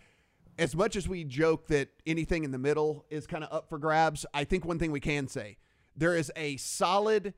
as 0.59 0.75
much 0.75 0.97
as 0.97 1.07
we 1.09 1.25
joke 1.25 1.69
that 1.69 1.89
anything 2.07 2.45
in 2.45 2.51
the 2.51 2.59
middle 2.59 3.05
is 3.11 3.27
kind 3.27 3.45
of 3.45 3.53
up 3.53 3.69
for 3.69 3.79
grabs, 3.79 4.27
I 4.35 4.45
think 4.45 4.65
one 4.65 4.79
thing 4.79 4.91
we 4.91 5.01
can 5.01 5.29
say 5.29 5.57
there 5.97 6.17
is 6.17 6.33
a 6.37 6.57
solid 6.57 7.35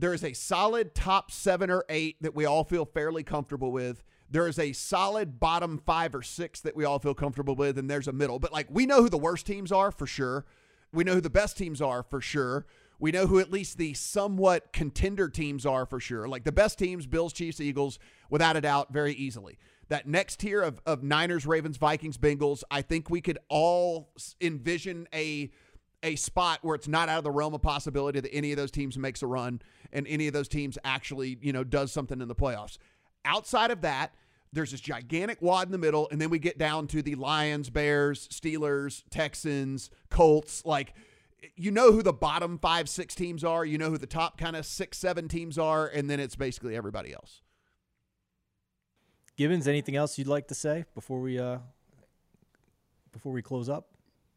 there 0.00 0.14
is 0.14 0.24
a 0.24 0.32
solid 0.32 0.94
top 0.94 1.30
7 1.30 1.70
or 1.70 1.84
8 1.88 2.16
that 2.22 2.34
we 2.34 2.46
all 2.46 2.64
feel 2.64 2.86
fairly 2.86 3.22
comfortable 3.22 3.70
with. 3.70 4.02
There 4.30 4.46
is 4.46 4.58
a 4.58 4.72
solid 4.72 5.38
bottom 5.38 5.78
5 5.84 6.14
or 6.14 6.22
6 6.22 6.60
that 6.60 6.74
we 6.74 6.84
all 6.84 6.98
feel 6.98 7.14
comfortable 7.14 7.54
with 7.54 7.78
and 7.78 7.90
there's 7.90 8.08
a 8.08 8.12
middle. 8.12 8.38
But 8.38 8.52
like 8.52 8.68
we 8.70 8.86
know 8.86 9.02
who 9.02 9.10
the 9.10 9.18
worst 9.18 9.46
teams 9.46 9.70
are 9.70 9.90
for 9.90 10.06
sure. 10.06 10.46
We 10.92 11.04
know 11.04 11.14
who 11.14 11.20
the 11.20 11.30
best 11.30 11.58
teams 11.58 11.82
are 11.82 12.02
for 12.02 12.20
sure. 12.20 12.66
We 12.98 13.12
know 13.12 13.26
who 13.26 13.40
at 13.40 13.50
least 13.50 13.78
the 13.78 13.94
somewhat 13.94 14.72
contender 14.72 15.28
teams 15.28 15.66
are 15.66 15.86
for 15.86 16.00
sure. 16.00 16.28
Like 16.28 16.44
the 16.44 16.52
best 16.52 16.78
teams, 16.78 17.06
Bills, 17.06 17.32
Chiefs, 17.32 17.60
Eagles, 17.60 17.98
without 18.28 18.56
a 18.56 18.60
doubt, 18.60 18.92
very 18.92 19.14
easily. 19.14 19.58
That 19.88 20.06
next 20.06 20.40
tier 20.40 20.60
of, 20.60 20.80
of 20.86 21.02
Niners, 21.02 21.46
Ravens, 21.46 21.76
Vikings, 21.76 22.18
Bengals, 22.18 22.62
I 22.70 22.82
think 22.82 23.10
we 23.10 23.20
could 23.20 23.38
all 23.48 24.12
envision 24.40 25.08
a 25.14 25.50
a 26.02 26.16
spot 26.16 26.60
where 26.62 26.74
it's 26.74 26.88
not 26.88 27.08
out 27.08 27.18
of 27.18 27.24
the 27.24 27.30
realm 27.30 27.54
of 27.54 27.62
possibility 27.62 28.20
that 28.20 28.32
any 28.32 28.52
of 28.52 28.56
those 28.56 28.70
teams 28.70 28.96
makes 28.96 29.22
a 29.22 29.26
run 29.26 29.60
and 29.92 30.06
any 30.06 30.26
of 30.26 30.32
those 30.32 30.48
teams 30.48 30.78
actually, 30.84 31.38
you 31.42 31.52
know, 31.52 31.64
does 31.64 31.92
something 31.92 32.20
in 32.20 32.28
the 32.28 32.34
playoffs. 32.34 32.78
Outside 33.24 33.70
of 33.70 33.82
that, 33.82 34.14
there's 34.52 34.72
this 34.72 34.80
gigantic 34.80 35.40
wad 35.40 35.68
in 35.68 35.72
the 35.72 35.78
middle, 35.78 36.08
and 36.10 36.20
then 36.20 36.30
we 36.30 36.38
get 36.38 36.58
down 36.58 36.86
to 36.88 37.02
the 37.02 37.14
Lions, 37.14 37.70
Bears, 37.70 38.26
Steelers, 38.28 39.04
Texans, 39.10 39.90
Colts. 40.08 40.64
Like, 40.64 40.94
you 41.54 41.70
know 41.70 41.92
who 41.92 42.02
the 42.02 42.12
bottom 42.12 42.58
five, 42.58 42.88
six 42.88 43.14
teams 43.14 43.44
are. 43.44 43.64
You 43.64 43.78
know 43.78 43.90
who 43.90 43.98
the 43.98 44.06
top 44.06 44.38
kind 44.38 44.56
of 44.56 44.66
six, 44.66 44.98
seven 44.98 45.28
teams 45.28 45.56
are, 45.58 45.86
and 45.86 46.10
then 46.10 46.18
it's 46.18 46.34
basically 46.34 46.74
everybody 46.74 47.12
else. 47.12 47.42
Gibbons, 49.36 49.68
anything 49.68 49.96
else 49.96 50.18
you'd 50.18 50.26
like 50.26 50.48
to 50.48 50.54
say 50.54 50.84
before 50.94 51.20
we 51.20 51.38
uh 51.38 51.58
before 53.12 53.32
we 53.32 53.42
close 53.42 53.68
up? 53.68 53.89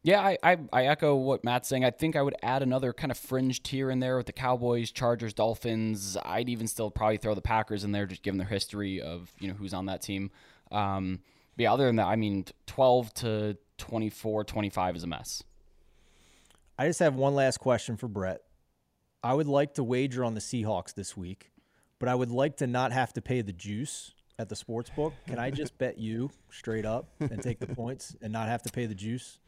Yeah, 0.04 0.20
I, 0.20 0.36
I, 0.42 0.58
I 0.70 0.86
echo 0.86 1.16
what 1.16 1.44
Matt's 1.44 1.66
saying. 1.66 1.82
I 1.82 1.90
think 1.90 2.14
I 2.14 2.20
would 2.20 2.36
add 2.42 2.62
another 2.62 2.92
kind 2.92 3.10
of 3.10 3.16
fringe 3.16 3.62
tier 3.62 3.90
in 3.90 4.00
there 4.00 4.18
with 4.18 4.26
the 4.26 4.32
Cowboys, 4.32 4.90
Chargers, 4.90 5.32
Dolphins. 5.32 6.18
I'd 6.22 6.50
even 6.50 6.66
still 6.66 6.90
probably 6.90 7.16
throw 7.16 7.34
the 7.34 7.40
Packers 7.40 7.84
in 7.84 7.92
there, 7.92 8.04
just 8.04 8.22
given 8.22 8.36
their 8.36 8.46
history 8.46 9.00
of 9.00 9.32
you 9.40 9.48
know 9.48 9.54
who's 9.54 9.72
on 9.72 9.86
that 9.86 10.02
team. 10.02 10.30
Um, 10.70 11.20
but 11.56 11.62
yeah, 11.62 11.72
other 11.72 11.86
than 11.86 11.96
that, 11.96 12.06
I 12.06 12.16
mean, 12.16 12.44
12 12.66 13.14
to 13.14 13.56
24, 13.78 14.44
25 14.44 14.96
is 14.96 15.04
a 15.04 15.06
mess. 15.06 15.42
I 16.78 16.86
just 16.86 17.00
have 17.00 17.14
one 17.14 17.34
last 17.34 17.58
question 17.58 17.96
for 17.96 18.06
Brett. 18.06 18.42
I 19.22 19.32
would 19.32 19.46
like 19.46 19.74
to 19.74 19.84
wager 19.84 20.22
on 20.22 20.34
the 20.34 20.40
Seahawks 20.40 20.92
this 20.92 21.16
week, 21.16 21.50
but 21.98 22.10
I 22.10 22.14
would 22.14 22.30
like 22.30 22.58
to 22.58 22.66
not 22.66 22.92
have 22.92 23.14
to 23.14 23.22
pay 23.22 23.40
the 23.40 23.54
juice 23.54 24.12
at 24.38 24.50
the 24.50 24.56
sports 24.56 24.90
book. 24.90 25.14
Can 25.26 25.38
I 25.38 25.50
just 25.50 25.78
bet 25.78 25.96
you 25.96 26.30
straight 26.50 26.84
up 26.84 27.08
and 27.20 27.40
take 27.42 27.58
the 27.58 27.68
points 27.68 28.14
and 28.20 28.30
not 28.34 28.48
have 28.48 28.62
to 28.64 28.72
pay 28.72 28.84
the 28.84 28.94
juice? 28.94 29.38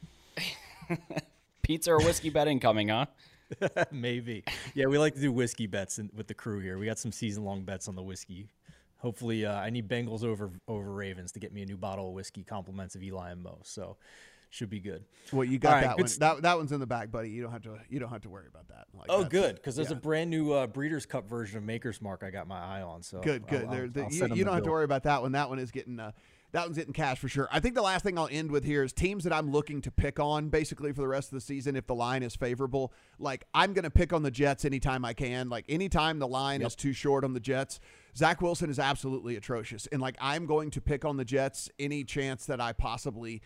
Pizza 1.63 1.93
or 1.93 1.99
whiskey 1.99 2.31
bet 2.31 2.49
incoming, 2.49 2.89
huh? 2.89 3.07
Maybe. 3.93 4.45
Yeah, 4.75 4.87
we 4.87 4.99
like 4.99 5.15
to 5.15 5.21
do 5.21 5.33
whiskey 5.33 5.67
bets 5.67 5.99
in, 5.99 6.11
with 6.15 6.27
the 6.27 6.35
crew 6.35 6.61
here. 6.61 6.79
We 6.79 6.87
got 6.87 6.99
some 6.99 7.13
season 7.13 7.45
long 7.45 7.63
bets 7.63 7.89
on 7.89 7.95
the 7.95 8.03
whiskey. 8.03 8.49
Hopefully, 8.99 9.45
uh, 9.47 9.55
I 9.57 9.71
need 9.71 9.89
Bengals 9.89 10.25
over 10.25 10.51
over 10.67 10.91
Ravens 10.93 11.33
to 11.33 11.39
get 11.41 11.53
me 11.53 11.63
a 11.63 11.67
new 11.67 11.77
bottle 11.77 12.09
of 12.09 12.15
whiskey, 12.15 12.43
compliments 12.43 12.95
of 12.95 13.03
Eli 13.03 13.31
and 13.31 13.43
Mo. 13.43 13.59
So, 13.63 13.97
should 14.51 14.71
be 14.71 14.81
good. 14.81 15.05
Well, 15.33 15.45
you 15.45 15.59
got 15.59 15.69
All 15.69 15.75
right, 15.75 15.81
that 15.83 15.97
good 15.97 16.03
one. 16.03 16.07
s- 16.11 16.17
That, 16.19 16.43
that 16.43 16.57
one's 16.57 16.73
in 16.73 16.81
the 16.81 16.87
back, 16.87 17.11
buddy. 17.11 17.29
You 17.31 17.43
don't 17.43 17.53
have 17.53 17.63
to. 17.63 17.79
You 17.91 17.99
don't 18.01 18.09
have 18.11 18.23
to 18.23 18.31
worry 18.31 18.47
about 18.49 18.69
that. 18.69 18.87
Like, 18.95 19.07
Oh, 19.09 19.23
good, 19.25 19.57
because 19.57 19.77
there's 19.77 19.91
yeah. 19.91 19.97
a 19.97 20.01
brand 20.01 20.31
new 20.31 20.53
uh, 20.53 20.67
Breeders' 20.67 21.05
Cup 21.07 21.29
version 21.29 21.59
of 21.59 21.65
Maker's 21.65 22.01
Mark 22.01 22.23
I 22.25 22.31
got 22.31 22.49
my 22.49 22.59
eye 22.59 22.83
on. 22.83 23.03
So 23.03 23.21
Good, 23.21 23.45
I'll- 23.45 23.59
good. 23.61 23.65
I'll- 23.69 23.89
the- 23.89 24.05
I'll 24.05 24.29
you 24.31 24.37
you 24.37 24.45
don't 24.45 24.55
have 24.55 24.65
to 24.65 24.71
worry 24.71 24.85
about 24.85 25.03
that 25.05 25.21
one. 25.23 25.33
That 25.33 25.51
one 25.51 25.59
is 25.59 25.71
getting 25.71 26.01
uh, 26.01 26.13
that 26.57 26.65
one's 26.65 26.79
getting 26.79 26.95
cash 26.95 27.19
for 27.19 27.29
sure. 27.29 27.47
I 27.53 27.61
think 27.61 27.75
the 27.75 27.83
last 27.83 28.03
thing 28.03 28.19
I'll 28.19 28.31
end 28.33 28.51
with 28.51 28.65
here 28.65 28.83
is 28.83 28.91
teams 28.91 29.25
that 29.25 29.33
I'm 29.33 29.51
looking 29.51 29.83
to 29.83 29.91
pick 29.91 30.19
on 30.19 30.49
basically 30.49 30.91
for 30.91 31.03
the 31.03 31.09
rest 31.09 31.29
of 31.29 31.37
the 31.37 31.43
season 31.43 31.77
if 31.77 31.87
the 31.87 31.95
line 31.95 32.23
is 32.23 32.35
favorable. 32.35 32.95
Like 33.19 33.47
I'm 33.53 33.75
going 33.75 33.85
to 33.85 33.91
pick 33.91 34.15
on 34.15 34.23
the 34.23 34.31
Jets 34.31 34.65
anytime 34.65 35.05
I 35.05 35.13
can. 35.13 35.51
Like 35.51 35.67
anytime 35.69 36.19
the 36.19 36.27
line 36.27 36.63
is 36.63 36.75
too 36.75 36.95
short 36.95 37.25
on 37.25 37.35
the 37.35 37.41
Jets, 37.41 37.79
Zach 38.17 38.41
Wilson 38.41 38.71
is 38.71 38.79
absolutely 38.79 39.37
atrocious, 39.37 39.87
and 39.93 40.01
like 40.01 40.17
I'm 40.19 40.47
going 40.47 40.71
to 40.71 40.81
pick 40.81 41.05
on 41.05 41.19
the 41.19 41.27
Jets 41.27 41.69
any 41.79 42.05
chance 42.05 42.47
that 42.47 42.59
I 42.59 42.73
possibly 42.73 43.43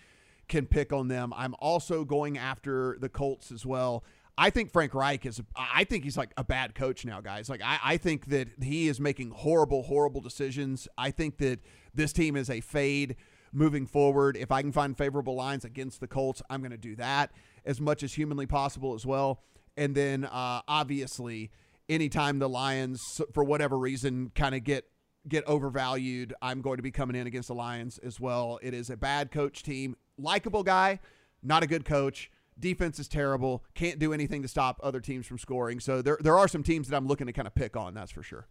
can 0.47 0.67
pick 0.67 0.93
on 0.93 1.09
them. 1.09 1.33
I'm 1.37 1.57
also 1.59 2.05
going 2.05 2.39
after 2.39 2.97
the 3.01 3.09
Colts 3.09 3.51
as 3.51 3.67
well. 3.67 4.05
I 4.39 4.51
think 4.51 4.73
Frank 4.73 4.95
Reich 4.95 5.27
is. 5.27 5.41
I 5.55 5.85
think 5.85 6.05
he's 6.05 6.17
like 6.17 6.33
a 6.37 6.45
bad 6.45 6.75
coach 6.75 7.05
now, 7.05 7.21
guys. 7.21 7.49
Like 7.49 7.61
I, 7.63 7.79
I 7.83 7.97
think 7.97 8.27
that 8.27 8.49
he 8.63 8.89
is 8.89 9.01
making 9.01 9.31
horrible, 9.31 9.83
horrible 9.83 10.21
decisions. 10.21 10.89
I 10.97 11.11
think 11.11 11.39
that 11.39 11.61
this 11.95 12.13
team 12.13 12.37
is 12.37 12.49
a 12.49 12.61
fade 12.61 13.17
moving 13.53 13.87
forward. 13.87 14.37
If 14.37 14.51
I 14.51 14.63
can 14.63 14.73
find 14.73 14.97
favorable 14.97 15.35
lines 15.35 15.65
against 15.65 16.01
the 16.01 16.07
Colts, 16.07 16.43
I'm 16.49 16.61
going 16.61 16.71
to 16.71 16.79
do 16.79 16.97
that 16.97 17.33
as 17.65 17.81
much 17.81 18.03
as 18.03 18.15
humanly 18.15 18.47
possible 18.47 18.95
as 18.95 19.05
well. 19.05 19.43
And 19.77 19.95
then 19.95 20.25
uh, 20.25 20.63
obviously, 20.69 21.51
anytime 21.89 22.39
the 22.39 22.49
Lions, 22.49 23.21
for 23.33 23.45
whatever 23.45 23.79
reason, 23.79 24.31
kind 24.35 24.55
of 24.55 24.65
get 24.65 24.85
get 25.29 25.45
overvalued, 25.47 26.33
I'm 26.41 26.63
going 26.63 26.79
to 26.79 26.83
be 26.83 26.91
coming 26.91 27.15
in 27.15 27.27
against 27.27 27.49
the 27.49 27.55
Lions 27.55 27.99
as 27.99 28.19
well. 28.19 28.59
It 28.63 28.73
is 28.73 28.89
a 28.89 28.97
bad 28.97 29.31
coach 29.31 29.63
team, 29.63 29.97
likable 30.17 30.63
guy, 30.63 31.01
not 31.43 31.63
a 31.63 31.67
good 31.67 31.85
coach. 31.85 32.31
Defense 32.61 32.99
is 32.99 33.09
terrible. 33.09 33.65
Can't 33.75 33.99
do 33.99 34.13
anything 34.13 34.43
to 34.43 34.49
stop 34.49 34.79
other 34.83 35.01
teams 35.01 35.27
from 35.27 35.39
scoring. 35.39 35.81
So 35.81 36.03
there 36.03 36.19
there 36.21 36.39
are 36.39 36.49
some 36.49 36.63
teams 36.63 36.89
that 36.89 36.97
I'm 36.97 37.07
looking 37.07 37.27
to 37.27 37.33
kind 37.33 37.49
of 37.49 37.55
pick 37.55 37.77
on. 37.77 37.95
That's 37.95 38.13
for 38.13 38.23
sure. 38.23 38.47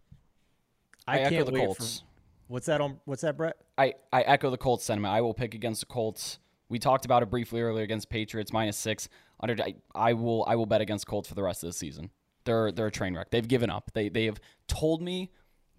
I, 1.06 1.18
I, 1.18 1.20
echo 1.20 1.30
can't 1.30 1.46
the 1.46 1.52
wait 1.52 1.64
Colts. 1.64 2.00
for 2.00 2.04
what's 2.48 2.66
that 2.66 2.80
on 2.80 3.00
what's 3.04 3.22
that, 3.22 3.36
Brett? 3.36 3.56
I, 3.78 3.94
I 4.12 4.22
echo 4.22 4.50
the 4.50 4.58
Colts 4.58 4.84
sentiment. 4.84 5.14
I 5.14 5.20
will 5.20 5.34
pick 5.34 5.54
against 5.54 5.80
the 5.80 5.86
Colts. 5.86 6.38
We 6.68 6.78
talked 6.78 7.04
about 7.04 7.22
it 7.22 7.30
briefly 7.30 7.62
earlier 7.62 7.84
against 7.84 8.10
Patriots 8.10 8.52
minus 8.52 8.76
six. 8.76 9.08
Under 9.40 9.56
I, 9.62 9.74
I 9.94 10.12
will 10.12 10.44
I 10.46 10.56
will 10.56 10.66
bet 10.66 10.80
against 10.80 11.06
Colts 11.06 11.28
for 11.28 11.34
the 11.34 11.42
rest 11.42 11.62
of 11.62 11.68
the 11.68 11.72
season. 11.72 12.10
They're 12.44 12.72
they're 12.72 12.86
a 12.86 12.92
train 12.92 13.16
wreck. 13.16 13.30
They've 13.30 13.46
given 13.46 13.70
up. 13.70 13.90
They 13.94 14.08
they 14.08 14.26
have 14.26 14.40
told 14.66 15.02
me 15.02 15.30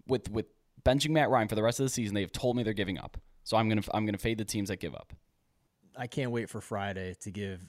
with 0.06 0.30
with 0.30 0.46
benching 0.84 1.10
Matt 1.10 1.30
Ryan 1.30 1.48
for 1.48 1.54
the 1.54 1.62
rest 1.62 1.80
of 1.80 1.84
the 1.84 1.90
season. 1.90 2.14
They 2.14 2.22
have 2.22 2.32
told 2.32 2.56
me 2.56 2.62
they're 2.62 2.72
giving 2.72 2.98
up. 2.98 3.18
So 3.44 3.56
I'm 3.56 3.68
gonna 3.68 3.82
I'm 3.92 4.06
gonna 4.06 4.18
fade 4.18 4.38
the 4.38 4.44
teams 4.44 4.68
that 4.68 4.80
give 4.80 4.94
up. 4.94 5.12
I 5.96 6.06
can't 6.06 6.30
wait 6.30 6.48
for 6.48 6.60
Friday 6.60 7.14
to 7.20 7.30
give 7.30 7.60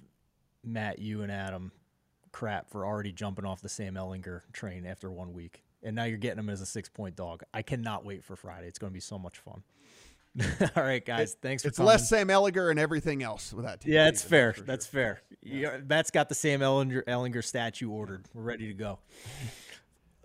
Matt, 0.63 0.99
you 0.99 1.21
and 1.21 1.32
Adam 1.32 1.71
crap 2.32 2.69
for 2.69 2.86
already 2.86 3.12
jumping 3.12 3.45
off 3.45 3.62
the 3.62 3.69
Sam 3.69 3.93
Ehlinger 3.95 4.41
train 4.54 4.86
after 4.86 5.12
one 5.12 5.34
week. 5.34 5.63
And 5.84 5.95
now 5.95 6.06
you're 6.06 6.17
getting 6.17 6.39
him 6.39 6.49
as 6.49 6.62
a 6.62 6.65
six 6.65 6.89
point 6.89 7.15
dog. 7.15 7.43
I 7.54 7.62
cannot 7.62 8.06
wait 8.06 8.23
for 8.23 8.36
Friday. 8.36 8.67
It's 8.67 8.80
going 8.80 8.91
to 8.91 8.93
be 8.93 8.99
so 9.02 9.19
much 9.19 9.39
fun. 9.39 9.63
All 10.76 10.84
right, 10.84 11.06
guys. 11.06 11.36
thanks 11.41 11.62
for 11.62 11.67
It's 11.69 11.78
coming. 11.78 11.89
less 11.89 12.10
Sam 12.10 12.28
Ehlinger 12.30 12.71
and 12.71 12.80
everything 12.80 13.21
else 13.21 13.54
with 13.54 13.65
that 13.65 13.82
team. 13.82 13.93
Yeah, 13.93 14.08
it's 14.08 14.21
That's 14.21 14.30
fair. 14.30 14.54
for 14.54 14.58
sure. 14.58 14.65
That's 14.65 14.86
fair. 14.88 15.21
Yeah, 15.43 15.78
Matt's 15.88 16.10
got 16.10 16.28
the 16.30 16.34
Sam 16.36 16.62
Ehlinger, 16.62 17.04
Ehlinger 17.04 17.43
statue 17.43 17.89
ordered. 17.91 18.26
We're 18.34 18.41
ready 18.41 18.67
to 18.67 18.73
go. 18.73 18.99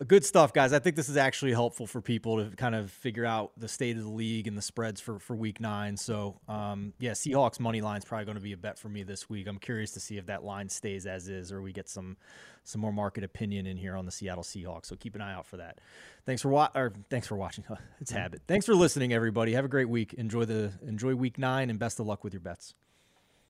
Good 0.06 0.24
stuff, 0.24 0.52
guys. 0.52 0.72
I 0.72 0.78
think 0.78 0.94
this 0.94 1.08
is 1.08 1.16
actually 1.16 1.50
helpful 1.50 1.84
for 1.84 2.00
people 2.00 2.37
to 2.37 2.54
kind 2.54 2.76
of 2.76 2.88
figure 2.88 3.26
out 3.26 3.50
the 3.56 3.66
state 3.66 3.96
of 3.96 4.04
the 4.04 4.08
league 4.11 4.46
and 4.46 4.56
the 4.56 4.62
spreads 4.62 5.00
for, 5.00 5.18
for 5.18 5.34
week 5.34 5.61
nine. 5.61 5.96
So, 5.96 6.38
um, 6.46 6.92
yeah, 7.00 7.12
Seahawks 7.12 7.58
money 7.58 7.80
line 7.80 7.98
is 7.98 8.04
probably 8.04 8.24
going 8.24 8.37
to 8.37 8.42
be 8.42 8.52
a 8.52 8.56
bet 8.56 8.78
for 8.78 8.88
me 8.88 9.02
this 9.02 9.28
week. 9.28 9.48
I'm 9.48 9.58
curious 9.58 9.90
to 9.92 10.00
see 10.00 10.16
if 10.16 10.26
that 10.26 10.44
line 10.44 10.68
stays 10.68 11.04
as 11.04 11.28
is 11.28 11.50
or 11.50 11.61
we 11.61 11.72
get 11.72 11.88
some 11.88 12.16
some 12.62 12.80
more 12.80 12.92
market 12.92 13.24
opinion 13.24 13.66
in 13.66 13.76
here 13.76 13.96
on 13.96 14.04
the 14.04 14.12
Seattle 14.12 14.44
Seahawks. 14.44 14.87
So 14.87 14.94
keep 14.94 15.16
an 15.16 15.20
eye 15.20 15.32
out 15.32 15.46
for 15.46 15.56
that. 15.56 15.80
Thanks 16.26 16.42
for 16.42 16.50
wa- 16.50 16.70
or 16.76 16.92
thanks 17.11 17.26
for 17.26 17.37
watching. 17.37 17.64
It's 18.00 18.12
habit. 18.12 18.42
Thanks 18.46 18.66
for 18.66 18.76
listening, 18.76 19.12
everybody. 19.12 19.54
Have 19.54 19.64
a 19.64 19.68
great 19.68 19.88
week. 19.88 20.14
Enjoy 20.14 20.44
the 20.44 20.70
enjoy 20.87 21.16
week 21.16 21.38
nine 21.38 21.70
and 21.70 21.78
best 21.78 21.98
of 21.98 22.06
luck 22.06 22.22
with 22.22 22.32
your 22.32 22.40
bets. 22.40 22.74